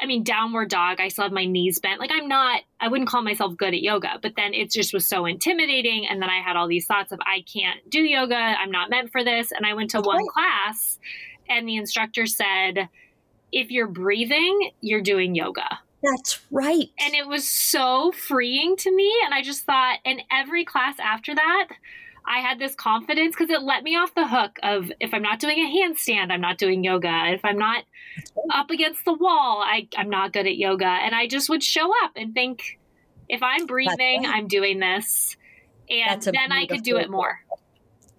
[0.00, 2.00] I mean, downward dog, I still have my knees bent.
[2.00, 5.06] Like, I'm not, I wouldn't call myself good at yoga, but then it just was
[5.06, 6.06] so intimidating.
[6.06, 8.36] And then I had all these thoughts of, I can't do yoga.
[8.36, 9.50] I'm not meant for this.
[9.52, 10.98] And I went to one class,
[11.48, 12.88] and the instructor said,
[13.50, 15.80] if you're breathing, you're doing yoga.
[16.02, 16.90] That's right.
[17.00, 19.12] And it was so freeing to me.
[19.24, 21.68] And I just thought, in every class after that,
[22.28, 25.40] I had this confidence because it let me off the hook of if I'm not
[25.40, 27.32] doing a handstand, I'm not doing yoga.
[27.32, 27.84] If I'm not
[28.52, 30.86] up against the wall, I, I'm not good at yoga.
[30.86, 32.78] And I just would show up and think,
[33.28, 34.34] if I'm breathing, right.
[34.34, 35.36] I'm doing this.
[35.90, 37.40] And then I could do it more.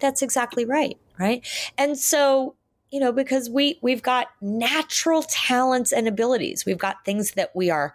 [0.00, 0.98] That's exactly right.
[1.18, 1.46] Right.
[1.78, 2.56] And so,
[2.90, 6.64] you know, because we we've got natural talents and abilities.
[6.64, 7.94] We've got things that we are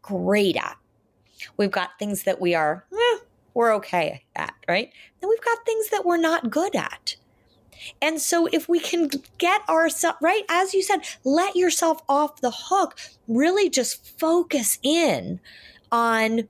[0.00, 0.76] great at.
[1.56, 3.18] We've got things that we are eh,
[3.54, 4.90] we're okay at, right?
[5.20, 7.16] Then we've got things that we're not good at.
[8.00, 12.52] And so if we can get ourselves, right, as you said, let yourself off the
[12.52, 15.40] hook, really just focus in
[15.90, 16.48] on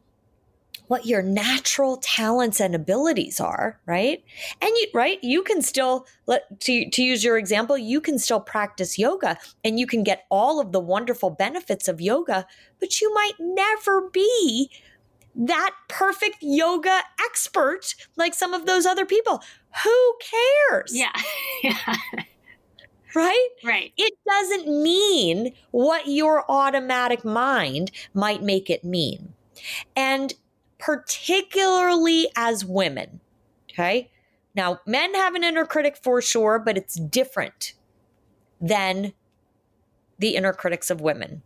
[0.88, 4.22] what your natural talents and abilities are, right?
[4.60, 8.40] And you right, you can still let to to use your example, you can still
[8.40, 12.46] practice yoga and you can get all of the wonderful benefits of yoga,
[12.78, 14.70] but you might never be
[15.34, 19.42] that perfect yoga expert like some of those other people.
[19.84, 20.92] Who cares?
[20.94, 21.12] Yeah.
[21.62, 21.96] yeah.
[23.14, 23.48] Right?
[23.62, 23.92] Right.
[23.96, 29.34] It doesn't mean what your automatic mind might make it mean.
[29.94, 30.32] And
[30.78, 33.20] particularly as women,
[33.70, 34.10] okay?
[34.54, 37.74] Now, men have an inner critic for sure, but it's different
[38.60, 39.12] than
[40.18, 41.42] the inner critics of women.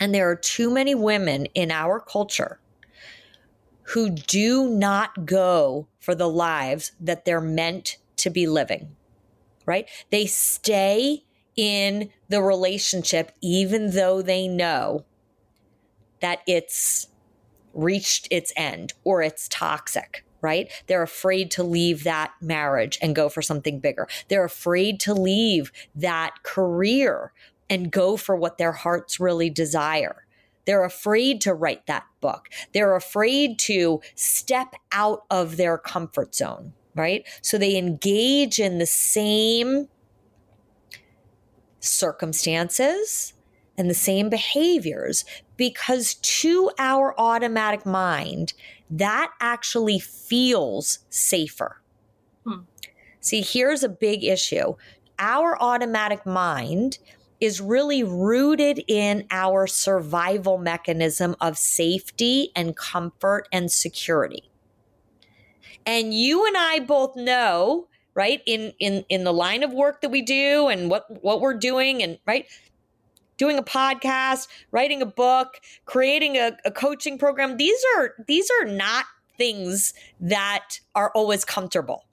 [0.00, 2.58] And there are too many women in our culture
[3.94, 8.96] who do not go for the lives that they're meant to be living,
[9.66, 9.88] right?
[10.10, 11.22] They stay
[11.54, 15.04] in the relationship even though they know
[16.20, 17.06] that it's
[17.72, 20.68] reached its end or it's toxic, right?
[20.88, 24.08] They're afraid to leave that marriage and go for something bigger.
[24.26, 27.32] They're afraid to leave that career
[27.70, 30.23] and go for what their hearts really desire.
[30.66, 32.48] They're afraid to write that book.
[32.72, 37.26] They're afraid to step out of their comfort zone, right?
[37.42, 39.88] So they engage in the same
[41.80, 43.34] circumstances
[43.76, 45.24] and the same behaviors
[45.56, 48.52] because to our automatic mind,
[48.90, 51.80] that actually feels safer.
[52.46, 52.60] Hmm.
[53.20, 54.74] See, here's a big issue.
[55.18, 56.98] Our automatic mind
[57.44, 64.50] is really rooted in our survival mechanism of safety and comfort and security.
[65.84, 70.10] And you and I both know, right, in in in the line of work that
[70.10, 72.46] we do and what what we're doing and right
[73.36, 78.64] doing a podcast, writing a book, creating a, a coaching program, these are these are
[78.64, 79.04] not
[79.36, 82.04] things that are always comfortable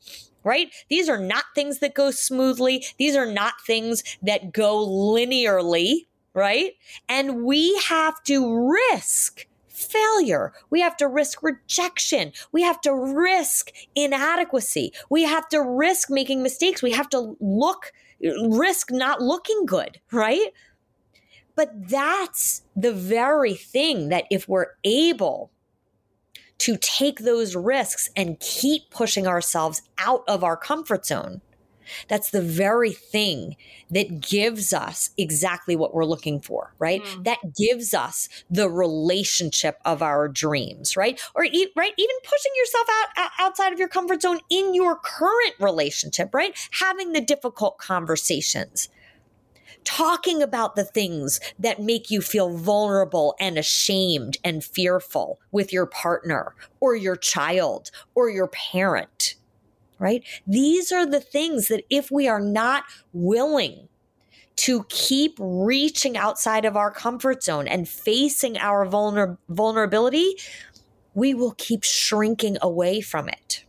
[0.44, 0.74] right?
[0.90, 2.86] These are not things that go smoothly.
[2.98, 6.74] These are not things that go linearly, right?
[7.10, 10.54] And we have to risk failure.
[10.70, 12.32] We have to risk rejection.
[12.52, 14.94] We have to risk inadequacy.
[15.10, 16.82] We have to risk making mistakes.
[16.82, 20.54] We have to look, risk not looking good, right?
[21.56, 25.52] But that's the very thing that if we're able
[26.62, 31.42] to take those risks and keep pushing ourselves out of our comfort zone.
[32.08, 33.56] That's the very thing
[33.90, 37.04] that gives us exactly what we're looking for, right?
[37.04, 37.24] Mm.
[37.24, 41.20] That gives us the relationship of our dreams, right?
[41.34, 42.88] Or right, even pushing yourself
[43.18, 46.56] out outside of your comfort zone in your current relationship, right?
[46.80, 48.88] Having the difficult conversations
[49.84, 55.86] talking about the things that make you feel vulnerable and ashamed and fearful with your
[55.86, 59.36] partner or your child or your parent
[60.02, 60.24] right?
[60.48, 63.88] These are the things that if we are not willing
[64.58, 70.36] to keep reaching outside of our comfort zone and facing our vulner- vulnerability,
[71.14, 73.64] we will keep shrinking away from it.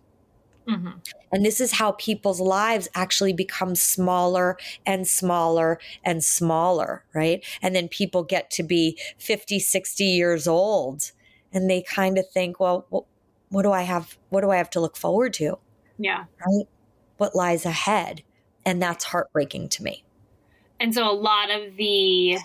[0.68, 0.98] Mm-hmm.
[1.32, 4.56] And this is how people's lives actually become smaller
[4.86, 7.44] and smaller and smaller, right?
[7.60, 11.12] And then people get to be 50, 60 years old
[11.52, 13.06] and they kind of think, well,
[13.50, 14.16] what do I have?
[14.30, 15.58] What do I have to look forward to?
[15.98, 16.24] Yeah.
[16.46, 16.66] Right?
[17.18, 18.22] What lies ahead.
[18.64, 20.04] And that's heartbreaking to me.
[20.80, 22.38] And so a lot of the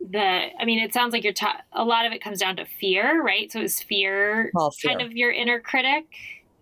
[0.00, 2.64] the I mean it sounds like you're ta- a lot of it comes down to
[2.64, 3.50] fear, right?
[3.50, 4.94] So is fear, fear.
[4.94, 6.06] kind of your inner critic?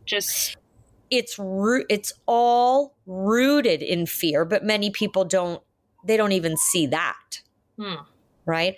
[0.06, 0.56] Just
[1.10, 5.62] it's root it's all rooted in fear, but many people don't
[6.04, 7.42] they don't even see that.
[7.78, 8.02] Hmm.
[8.46, 8.76] Right?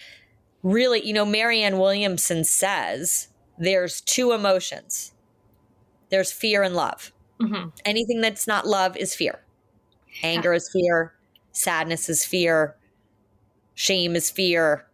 [0.63, 5.13] Really, you know, Marianne Williamson says there's two emotions
[6.11, 7.13] there's fear and love.
[7.41, 7.69] Mm-hmm.
[7.85, 9.41] Anything that's not love is fear.
[10.23, 11.15] Anger is fear.
[11.53, 12.77] Sadness is fear.
[13.75, 14.87] Shame is fear.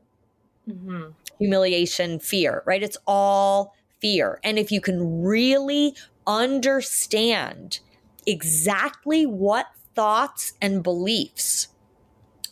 [0.69, 1.11] Mm-hmm.
[1.39, 2.83] Humiliation, fear, right?
[2.83, 4.41] It's all fear.
[4.45, 5.95] And if you can really
[6.27, 7.81] understand
[8.27, 11.69] exactly what thoughts and beliefs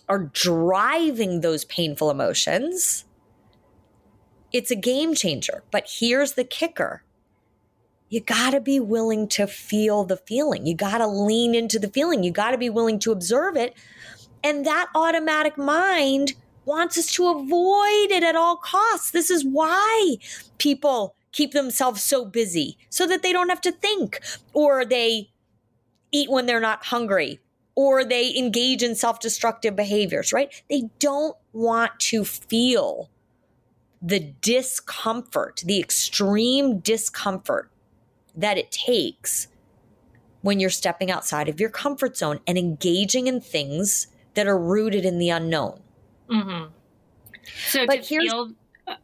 [0.08, 3.04] are driving those painful emotions,
[4.52, 5.62] it's a game changer.
[5.70, 7.02] But here's the kicker
[8.12, 10.66] you got to be willing to feel the feeling.
[10.66, 12.22] You got to lean into the feeling.
[12.22, 13.74] You got to be willing to observe it.
[14.44, 16.34] And that automatic mind
[16.66, 19.12] wants us to avoid it at all costs.
[19.12, 20.16] This is why
[20.58, 24.20] people keep themselves so busy so that they don't have to think
[24.52, 25.30] or they
[26.12, 27.40] eat when they're not hungry
[27.74, 30.62] or they engage in self destructive behaviors, right?
[30.68, 33.10] They don't want to feel
[34.00, 37.70] the discomfort, the extreme discomfort
[38.34, 39.48] that it takes
[40.40, 45.04] when you're stepping outside of your comfort zone and engaging in things that are rooted
[45.04, 45.80] in the unknown.
[46.28, 46.72] Mm-hmm.
[47.68, 48.52] So but to feel,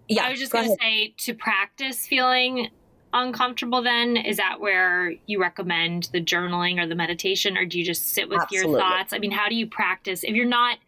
[0.09, 2.69] yeah, I was just going to say to practice feeling
[3.13, 3.83] uncomfortable.
[3.83, 8.09] Then is that where you recommend the journaling or the meditation, or do you just
[8.09, 8.73] sit with Absolutely.
[8.73, 9.13] your thoughts?
[9.13, 10.79] I mean, how do you practice if you're not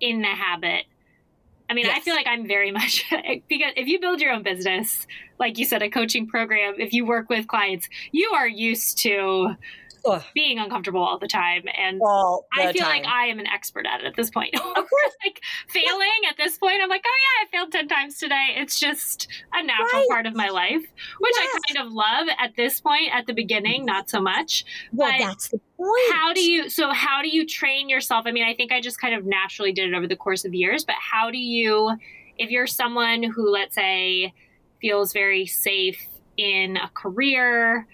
[0.00, 0.84] in the habit
[1.68, 1.98] I mean, yes.
[1.98, 3.04] I feel like I'm very much
[3.48, 5.06] because if you build your own business,
[5.38, 9.54] like you said, a coaching program, if you work with clients, you are used to
[10.06, 10.22] Ugh.
[10.34, 11.64] being uncomfortable all the time.
[11.76, 13.02] And I feel time.
[13.02, 14.54] like I am an expert at it at this point.
[14.76, 15.16] Of course.
[15.24, 16.30] like failing yeah.
[16.30, 18.48] at this point, I'm like, oh yeah, I failed 10 times today.
[18.56, 20.08] It's just a natural right.
[20.10, 20.82] part of my life,
[21.18, 21.48] which yes.
[21.54, 23.10] I kind of love at this point.
[23.12, 24.64] At the beginning, not so much.
[24.92, 26.12] Well, but that's the point.
[26.12, 28.26] How do you, so how do you train yourself?
[28.26, 30.52] I mean, I think I just kind of naturally did it over the course of
[30.52, 31.96] years, but how do you,
[32.36, 34.34] if you're someone who, let's say,
[34.80, 37.86] feels very safe in a career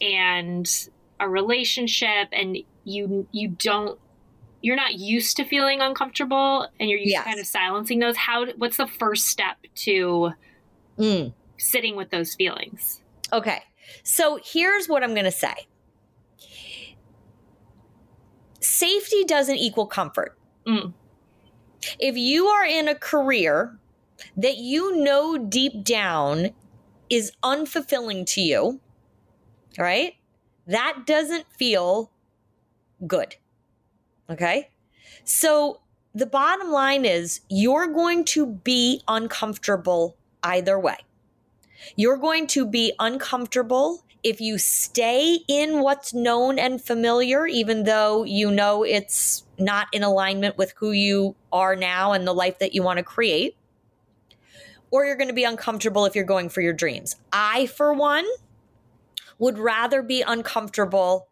[0.00, 0.88] and
[1.20, 3.98] a relationship and you you don't
[4.62, 7.22] you're not used to feeling uncomfortable and you're used yes.
[7.22, 10.32] to kind of silencing those how what's the first step to
[10.98, 11.32] mm.
[11.58, 13.02] sitting with those feelings
[13.32, 13.62] okay
[14.02, 15.54] so here's what i'm going to say
[18.60, 20.92] safety doesn't equal comfort mm.
[21.98, 23.78] if you are in a career
[24.36, 26.50] that you know deep down
[27.08, 28.80] is unfulfilling to you
[29.78, 30.14] right
[30.70, 32.10] that doesn't feel
[33.06, 33.36] good.
[34.28, 34.70] Okay.
[35.24, 35.80] So
[36.14, 40.96] the bottom line is you're going to be uncomfortable either way.
[41.96, 48.22] You're going to be uncomfortable if you stay in what's known and familiar, even though
[48.24, 52.74] you know it's not in alignment with who you are now and the life that
[52.74, 53.56] you want to create.
[54.92, 57.16] Or you're going to be uncomfortable if you're going for your dreams.
[57.32, 58.26] I, for one,
[59.40, 61.28] would rather be uncomfortable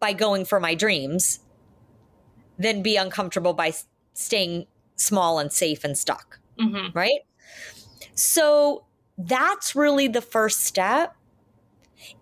[0.00, 1.38] by going for my dreams
[2.58, 3.72] than be uncomfortable by
[4.12, 6.40] staying small and safe and stuck.
[6.60, 6.96] Mm-hmm.
[6.96, 7.20] Right.
[8.14, 8.84] So
[9.16, 11.16] that's really the first step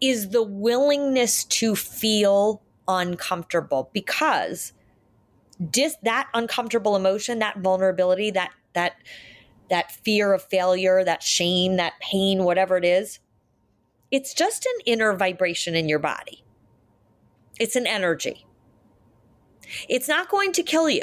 [0.01, 4.75] is the willingness to feel uncomfortable because
[5.71, 8.93] dis- that uncomfortable emotion, that vulnerability, that, that,
[9.71, 13.19] that fear of failure, that shame, that pain, whatever it is,
[14.13, 16.45] it's just an inner vibration in your body.
[17.59, 18.47] It's an energy.
[19.89, 21.03] It's not going to kill you.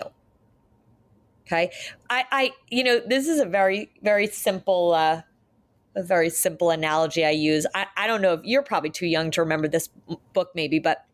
[1.45, 1.72] Okay.
[2.10, 5.24] I, I, you know, this is a very, very simple, uh,
[5.95, 7.66] a very simple analogy I use.
[7.74, 9.89] I, I don't know if you're probably too young to remember this
[10.34, 11.05] book, maybe, but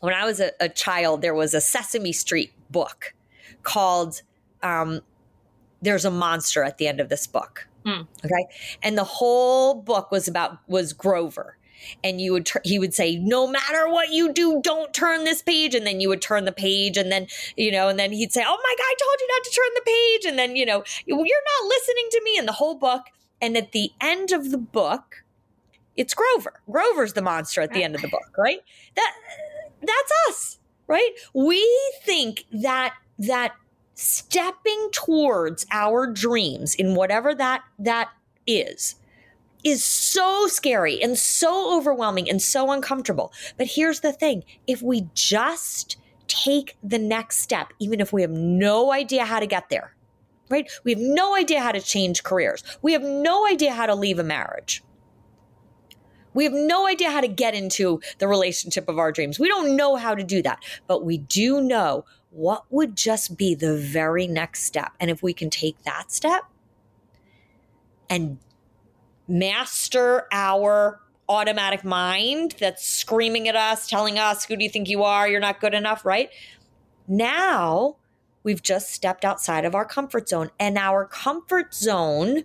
[0.00, 3.14] when I was a, a child, there was a Sesame Street book
[3.62, 4.22] called
[4.64, 5.00] um,
[5.80, 7.68] There's a Monster at the end of this book.
[7.86, 8.06] Mm.
[8.24, 8.46] Okay.
[8.82, 11.56] And the whole book was about, was Grover.
[12.02, 15.74] And you would he would say no matter what you do don't turn this page.
[15.74, 18.42] And then you would turn the page and then you know and then he'd say
[18.44, 20.24] oh my god i told you not to turn the page.
[20.24, 22.38] And then you know you're not listening to me.
[22.38, 23.02] In the whole book
[23.40, 25.24] and at the end of the book
[25.96, 26.54] it's grover.
[26.68, 28.60] Grover's the monster at the end of the book right?
[28.96, 29.12] That
[29.82, 30.58] that's us
[30.88, 31.10] right?
[31.34, 31.64] We
[32.04, 33.54] think that that
[33.96, 38.10] stepping towards our dreams in whatever that that
[38.46, 38.94] is
[39.64, 43.32] is so scary and so overwhelming and so uncomfortable.
[43.56, 45.96] But here's the thing if we just
[46.28, 49.94] take the next step, even if we have no idea how to get there,
[50.50, 50.70] right?
[50.84, 54.18] We have no idea how to change careers, we have no idea how to leave
[54.18, 54.82] a marriage.
[56.34, 59.40] We have no idea how to get into the relationship of our dreams.
[59.40, 62.04] We don't know how to do that, but we do know
[62.36, 64.92] what would just be the very next step.
[65.00, 66.42] And if we can take that step
[68.10, 68.36] and
[69.26, 75.02] master our automatic mind that's screaming at us, telling us, who do you think you
[75.02, 75.26] are?
[75.26, 76.28] You're not good enough, right?
[77.08, 77.96] Now
[78.42, 82.44] we've just stepped outside of our comfort zone, and our comfort zone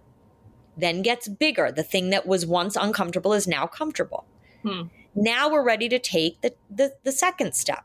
[0.77, 1.69] then gets bigger.
[1.69, 4.25] The thing that was once uncomfortable is now comfortable.
[4.63, 4.83] Hmm.
[5.13, 7.83] Now we're ready to take the, the, the second step.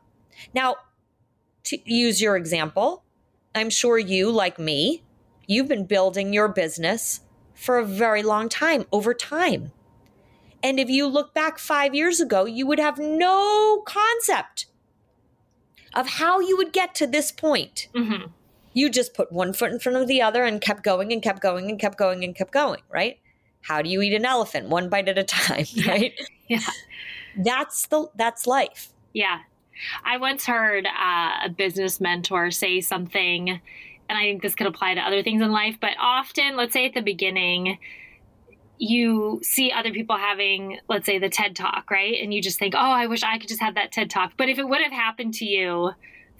[0.53, 0.77] Now,
[1.67, 3.03] to use your example,
[3.53, 5.03] I'm sure you, like me,
[5.47, 7.21] you've been building your business
[7.53, 9.71] for a very long time, over time.
[10.63, 14.67] And if you look back five years ago, you would have no concept
[15.93, 17.87] of how you would get to this point.
[17.95, 18.27] Mm-hmm.
[18.73, 21.41] You just put one foot in front of the other and kept going and kept
[21.41, 23.19] going and kept going and kept going, right?
[23.61, 24.69] How do you eat an elephant?
[24.69, 26.13] One bite at a time, right?
[26.47, 26.59] yeah.
[27.35, 28.89] That's the that's life.
[29.13, 29.39] Yeah.
[30.03, 33.61] I once heard uh, a business mentor say something
[34.09, 36.85] and I think this could apply to other things in life, but often, let's say
[36.85, 37.77] at the beginning,
[38.77, 42.15] you see other people having, let's say, the TED Talk, right?
[42.21, 44.33] And you just think, oh, I wish I could just have that TED Talk.
[44.37, 45.91] But if it would have happened to you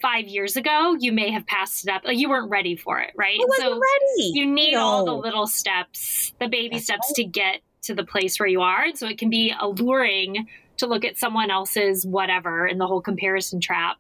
[0.01, 2.03] five years ago, you may have passed it up.
[2.05, 3.39] Like you weren't ready for it, right?
[3.41, 4.31] I wasn't so ready.
[4.33, 4.81] You need no.
[4.81, 7.23] all the little steps, the baby That's steps right.
[7.23, 8.83] to get to the place where you are.
[8.83, 10.47] And so it can be alluring
[10.77, 13.97] to look at someone else's whatever in the whole comparison trap.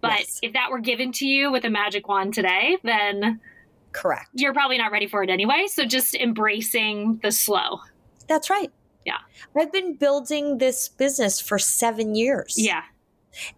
[0.00, 0.38] But yes.
[0.42, 3.40] if that were given to you with a magic wand today, then
[3.92, 4.28] correct.
[4.34, 5.66] You're probably not ready for it anyway.
[5.68, 7.80] So just embracing the slow.
[8.28, 8.70] That's right.
[9.04, 9.18] Yeah.
[9.56, 12.54] I've been building this business for seven years.
[12.56, 12.82] Yeah.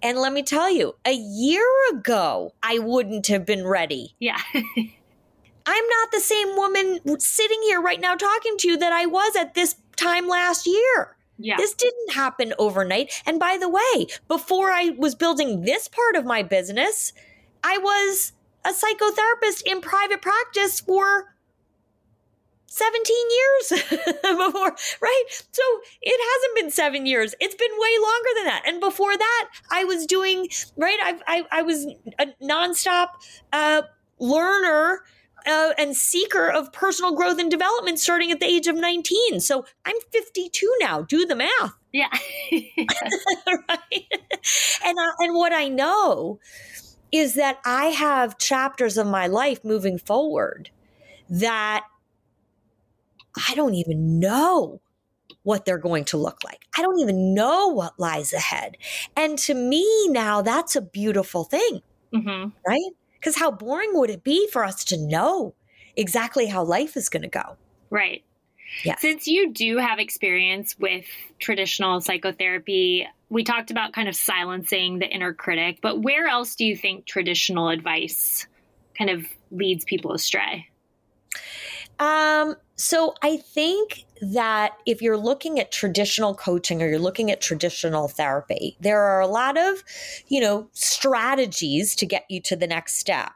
[0.02, 4.14] And let me tell you, a year ago, I wouldn't have been ready.
[4.18, 4.40] Yeah.
[4.54, 9.36] I'm not the same woman sitting here right now talking to you that I was
[9.36, 11.16] at this time last year.
[11.40, 11.56] Yeah.
[11.56, 13.12] This didn't happen overnight.
[13.24, 17.12] And by the way, before I was building this part of my business,
[17.64, 18.32] I was
[18.64, 21.34] a psychotherapist in private practice for
[22.66, 23.82] 17 years
[24.22, 25.24] before, right?
[25.50, 25.62] So
[26.02, 27.34] it hasn't been seven years.
[27.40, 28.62] It's been way longer than that.
[28.66, 30.98] And before that, I was doing, right?
[31.02, 31.86] I, I, I was
[32.18, 33.08] a nonstop
[33.52, 33.82] uh,
[34.18, 35.00] learner
[35.46, 39.40] uh, and seeker of personal growth and development starting at the age of 19.
[39.40, 41.02] So I'm 52 now.
[41.02, 41.74] Do the math.
[41.92, 42.06] Yeah.
[42.52, 44.06] right.
[44.84, 46.38] And, uh, and what I know
[47.10, 50.70] is that I have chapters of my life moving forward
[51.28, 51.84] that
[53.48, 54.80] I don't even know
[55.42, 56.66] what they're going to look like.
[56.76, 58.76] I don't even know what lies ahead.
[59.16, 61.82] And to me now, that's a beautiful thing.
[62.14, 62.50] Mm-hmm.
[62.66, 62.90] Right?
[63.20, 65.54] Because how boring would it be for us to know
[65.94, 67.56] exactly how life is going to go?
[67.90, 68.24] Right.
[68.84, 68.96] Yeah.
[68.98, 71.04] Since you do have experience with
[71.38, 76.64] traditional psychotherapy, we talked about kind of silencing the inner critic, but where else do
[76.64, 78.46] you think traditional advice
[78.96, 80.68] kind of leads people astray?
[81.98, 87.42] Um, so I think that if you're looking at traditional coaching or you're looking at
[87.42, 89.84] traditional therapy, there are a lot of,
[90.28, 93.32] you know, strategies to get you to the next step.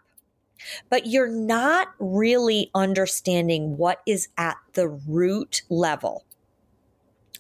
[0.89, 6.25] But you're not really understanding what is at the root level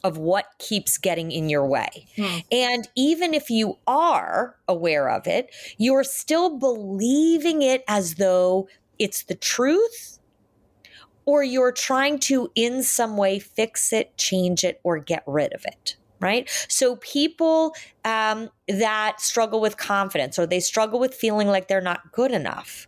[0.03, 2.07] of what keeps getting in your way.
[2.17, 2.39] Hmm.
[2.53, 9.23] And even if you are aware of it, you're still believing it as though it's
[9.23, 10.19] the truth
[11.27, 15.65] or you're trying to, in some way, fix it, change it, or get rid of
[15.65, 15.97] it.
[16.21, 16.49] Right.
[16.69, 22.13] So people um, that struggle with confidence or they struggle with feeling like they're not
[22.13, 22.87] good enough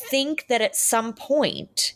[0.00, 1.94] think that at some point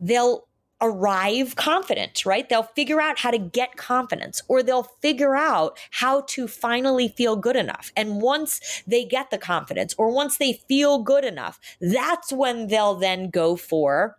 [0.00, 0.47] they'll
[0.80, 2.48] arrive confident, right?
[2.48, 7.36] They'll figure out how to get confidence or they'll figure out how to finally feel
[7.36, 7.92] good enough.
[7.96, 12.94] And once they get the confidence or once they feel good enough, that's when they'll
[12.94, 14.18] then go for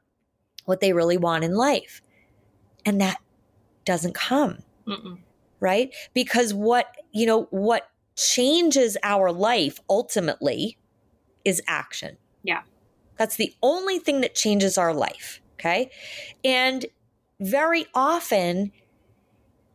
[0.65, 2.01] what they really want in life.
[2.85, 3.17] And that
[3.85, 4.59] doesn't come.
[4.87, 5.19] Mm-mm.
[5.61, 5.93] Right?
[6.13, 10.77] Because what, you know, what changes our life ultimately
[11.45, 12.17] is action.
[12.43, 12.61] Yeah.
[13.17, 15.41] That's the only thing that changes our life.
[15.59, 15.91] Okay.
[16.43, 16.85] And
[17.39, 18.71] very often,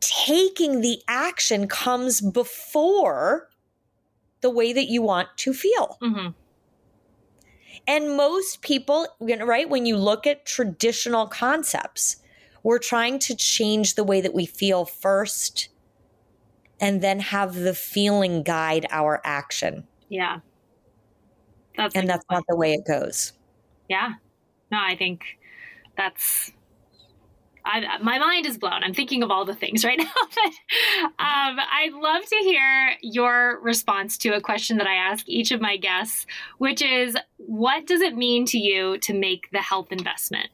[0.00, 3.48] taking the action comes before
[4.40, 5.98] the way that you want to feel.
[6.02, 6.28] Mm-hmm.
[7.86, 12.16] And most people, right, when you look at traditional concepts,
[12.62, 15.68] we're trying to change the way that we feel first
[16.80, 19.86] and then have the feeling guide our action.
[20.08, 20.40] Yeah.
[21.76, 23.32] That's and that's not the way it goes.
[23.88, 24.14] Yeah.
[24.70, 25.38] No, I think
[25.96, 26.52] that's
[27.66, 28.84] I, my mind is blown.
[28.84, 30.04] I'm thinking of all the things right now.
[30.34, 35.50] but um, I'd love to hear your response to a question that I ask each
[35.50, 36.26] of my guests,
[36.58, 40.48] which is what does it mean to you to make the health investment?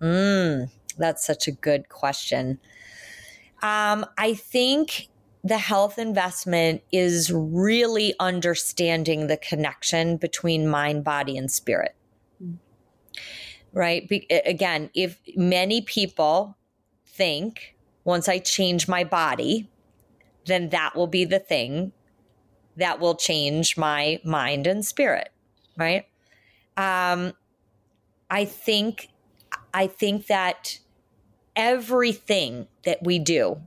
[0.00, 2.58] Mm, that's such a good question.
[3.62, 5.08] Um, I think
[5.42, 11.94] the health investment is really understanding the connection between mind, body, and spirit
[13.74, 14.08] right?
[14.08, 16.56] Be- again, if many people
[17.06, 19.68] think once I change my body,
[20.46, 21.92] then that will be the thing
[22.76, 25.30] that will change my mind and spirit,
[25.76, 26.06] right?
[26.76, 27.32] Um,
[28.30, 29.08] I think
[29.72, 30.78] I think that
[31.56, 33.60] everything that we do,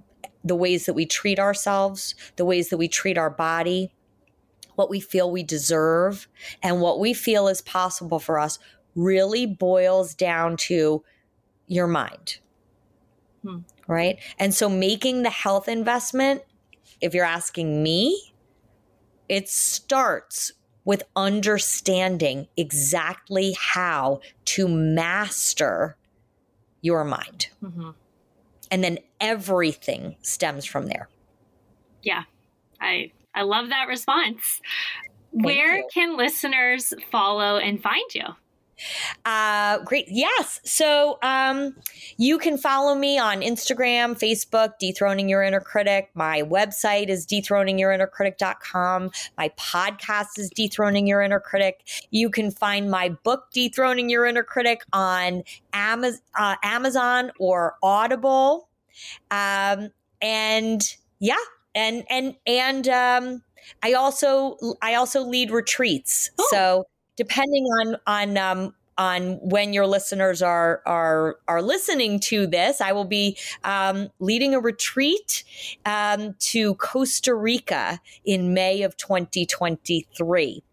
[0.43, 3.93] the ways that we treat ourselves, the ways that we treat our body,
[4.75, 6.27] what we feel we deserve,
[6.61, 8.59] and what we feel is possible for us
[8.97, 11.03] really boils down to
[11.67, 12.39] your mind.
[13.43, 13.59] Hmm.
[13.87, 14.17] Right.
[14.37, 16.41] And so making the health investment,
[16.99, 18.33] if you're asking me,
[19.29, 20.51] it starts
[20.83, 25.95] with understanding exactly how to master
[26.81, 27.49] your mind.
[27.63, 27.91] Mm-hmm.
[28.71, 31.07] And then everything stems from there.
[32.01, 32.23] Yeah.
[32.81, 34.61] I I love that response.
[35.31, 35.87] Thank Where you.
[35.93, 38.23] can listeners follow and find you?
[39.25, 40.05] Uh, great.
[40.09, 40.59] Yes.
[40.63, 41.75] So um,
[42.17, 46.09] you can follow me on Instagram, Facebook, Dethroning Your Inner Critic.
[46.13, 49.11] My website is dethroningyourinnercritic.com.
[49.37, 51.87] My podcast is Dethroning Your Inner Critic.
[52.11, 58.67] You can find my book, Dethroning Your Inner Critic, on Amazon, uh, Amazon or Audible.
[59.31, 60.81] Um, and
[61.19, 61.35] yeah,
[61.75, 63.43] and and and um,
[63.83, 66.31] I also I also lead retreats.
[66.37, 66.47] Oh.
[66.49, 66.87] So
[67.17, 72.93] depending on on um, on when your listeners are are are listening to this, I
[72.93, 75.43] will be um, leading a retreat
[75.85, 80.63] um, to Costa Rica in May of 2023.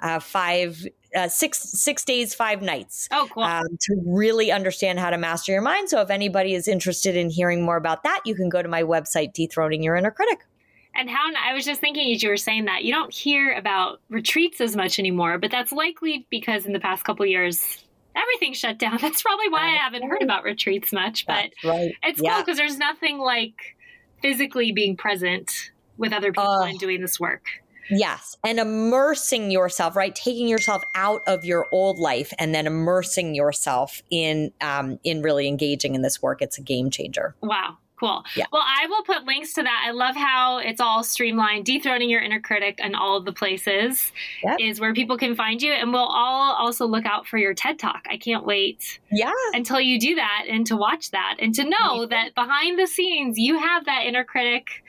[0.00, 3.08] Uh, five uh, six six days, five nights.
[3.10, 3.42] Oh, cool!
[3.42, 5.88] Um, to really understand how to master your mind.
[5.88, 8.82] So, if anybody is interested in hearing more about that, you can go to my
[8.82, 10.46] website, Dethroning Your Inner Critic.
[10.94, 14.00] And how I was just thinking as you were saying that you don't hear about
[14.08, 17.84] retreats as much anymore, but that's likely because in the past couple years
[18.14, 18.98] everything shut down.
[19.00, 21.26] That's probably why I haven't heard about retreats much.
[21.26, 21.92] But right.
[22.02, 22.34] it's yeah.
[22.34, 23.76] cool because there's nothing like
[24.20, 25.50] physically being present
[25.96, 27.46] with other people uh, and doing this work.
[27.90, 28.36] Yes.
[28.44, 30.14] And immersing yourself, right?
[30.14, 35.48] Taking yourself out of your old life and then immersing yourself in um, in really
[35.48, 36.40] engaging in this work.
[36.40, 37.34] It's a game changer.
[37.42, 37.78] Wow.
[38.02, 38.24] Cool.
[38.34, 38.46] Yeah.
[38.50, 39.84] Well, I will put links to that.
[39.86, 41.64] I love how it's all streamlined.
[41.64, 44.10] Dethroning your inner critic and all of the places
[44.42, 44.56] yep.
[44.58, 45.70] is where people can find you.
[45.70, 48.02] And we'll all also look out for your TED Talk.
[48.10, 48.98] I can't wait.
[49.12, 49.30] Yeah.
[49.52, 53.38] Until you do that and to watch that and to know that behind the scenes
[53.38, 54.82] you have that inner critic,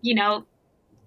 [0.00, 0.44] you know,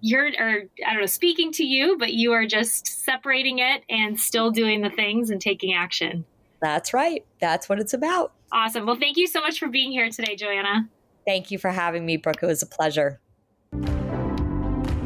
[0.00, 4.18] you're or I don't know, speaking to you, but you are just separating it and
[4.18, 6.24] still doing the things and taking action.
[6.62, 7.26] That's right.
[7.42, 8.32] That's what it's about.
[8.52, 8.86] Awesome.
[8.86, 10.88] Well, thank you so much for being here today, Joanna.
[11.26, 12.42] Thank you for having me, Brooke.
[12.42, 13.20] It was a pleasure.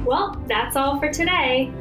[0.05, 1.73] Well, that's all for today.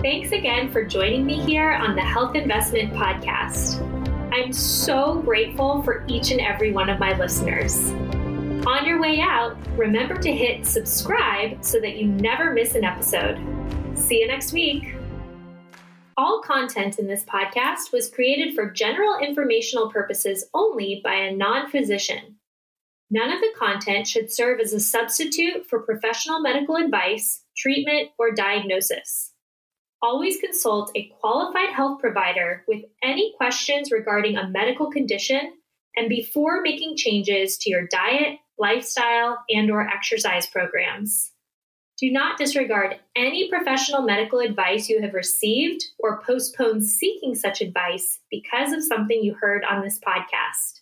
[0.00, 3.80] Thanks again for joining me here on the Health Investment Podcast.
[4.32, 7.90] I'm so grateful for each and every one of my listeners.
[8.66, 13.40] On your way out, remember to hit subscribe so that you never miss an episode.
[13.94, 14.94] See you next week.
[16.16, 21.68] All content in this podcast was created for general informational purposes only by a non
[21.68, 22.36] physician.
[23.14, 28.32] None of the content should serve as a substitute for professional medical advice, treatment, or
[28.32, 29.34] diagnosis.
[30.00, 35.52] Always consult a qualified health provider with any questions regarding a medical condition
[35.94, 41.32] and before making changes to your diet, lifestyle, and or exercise programs.
[41.98, 48.20] Do not disregard any professional medical advice you have received or postpone seeking such advice
[48.30, 50.81] because of something you heard on this podcast.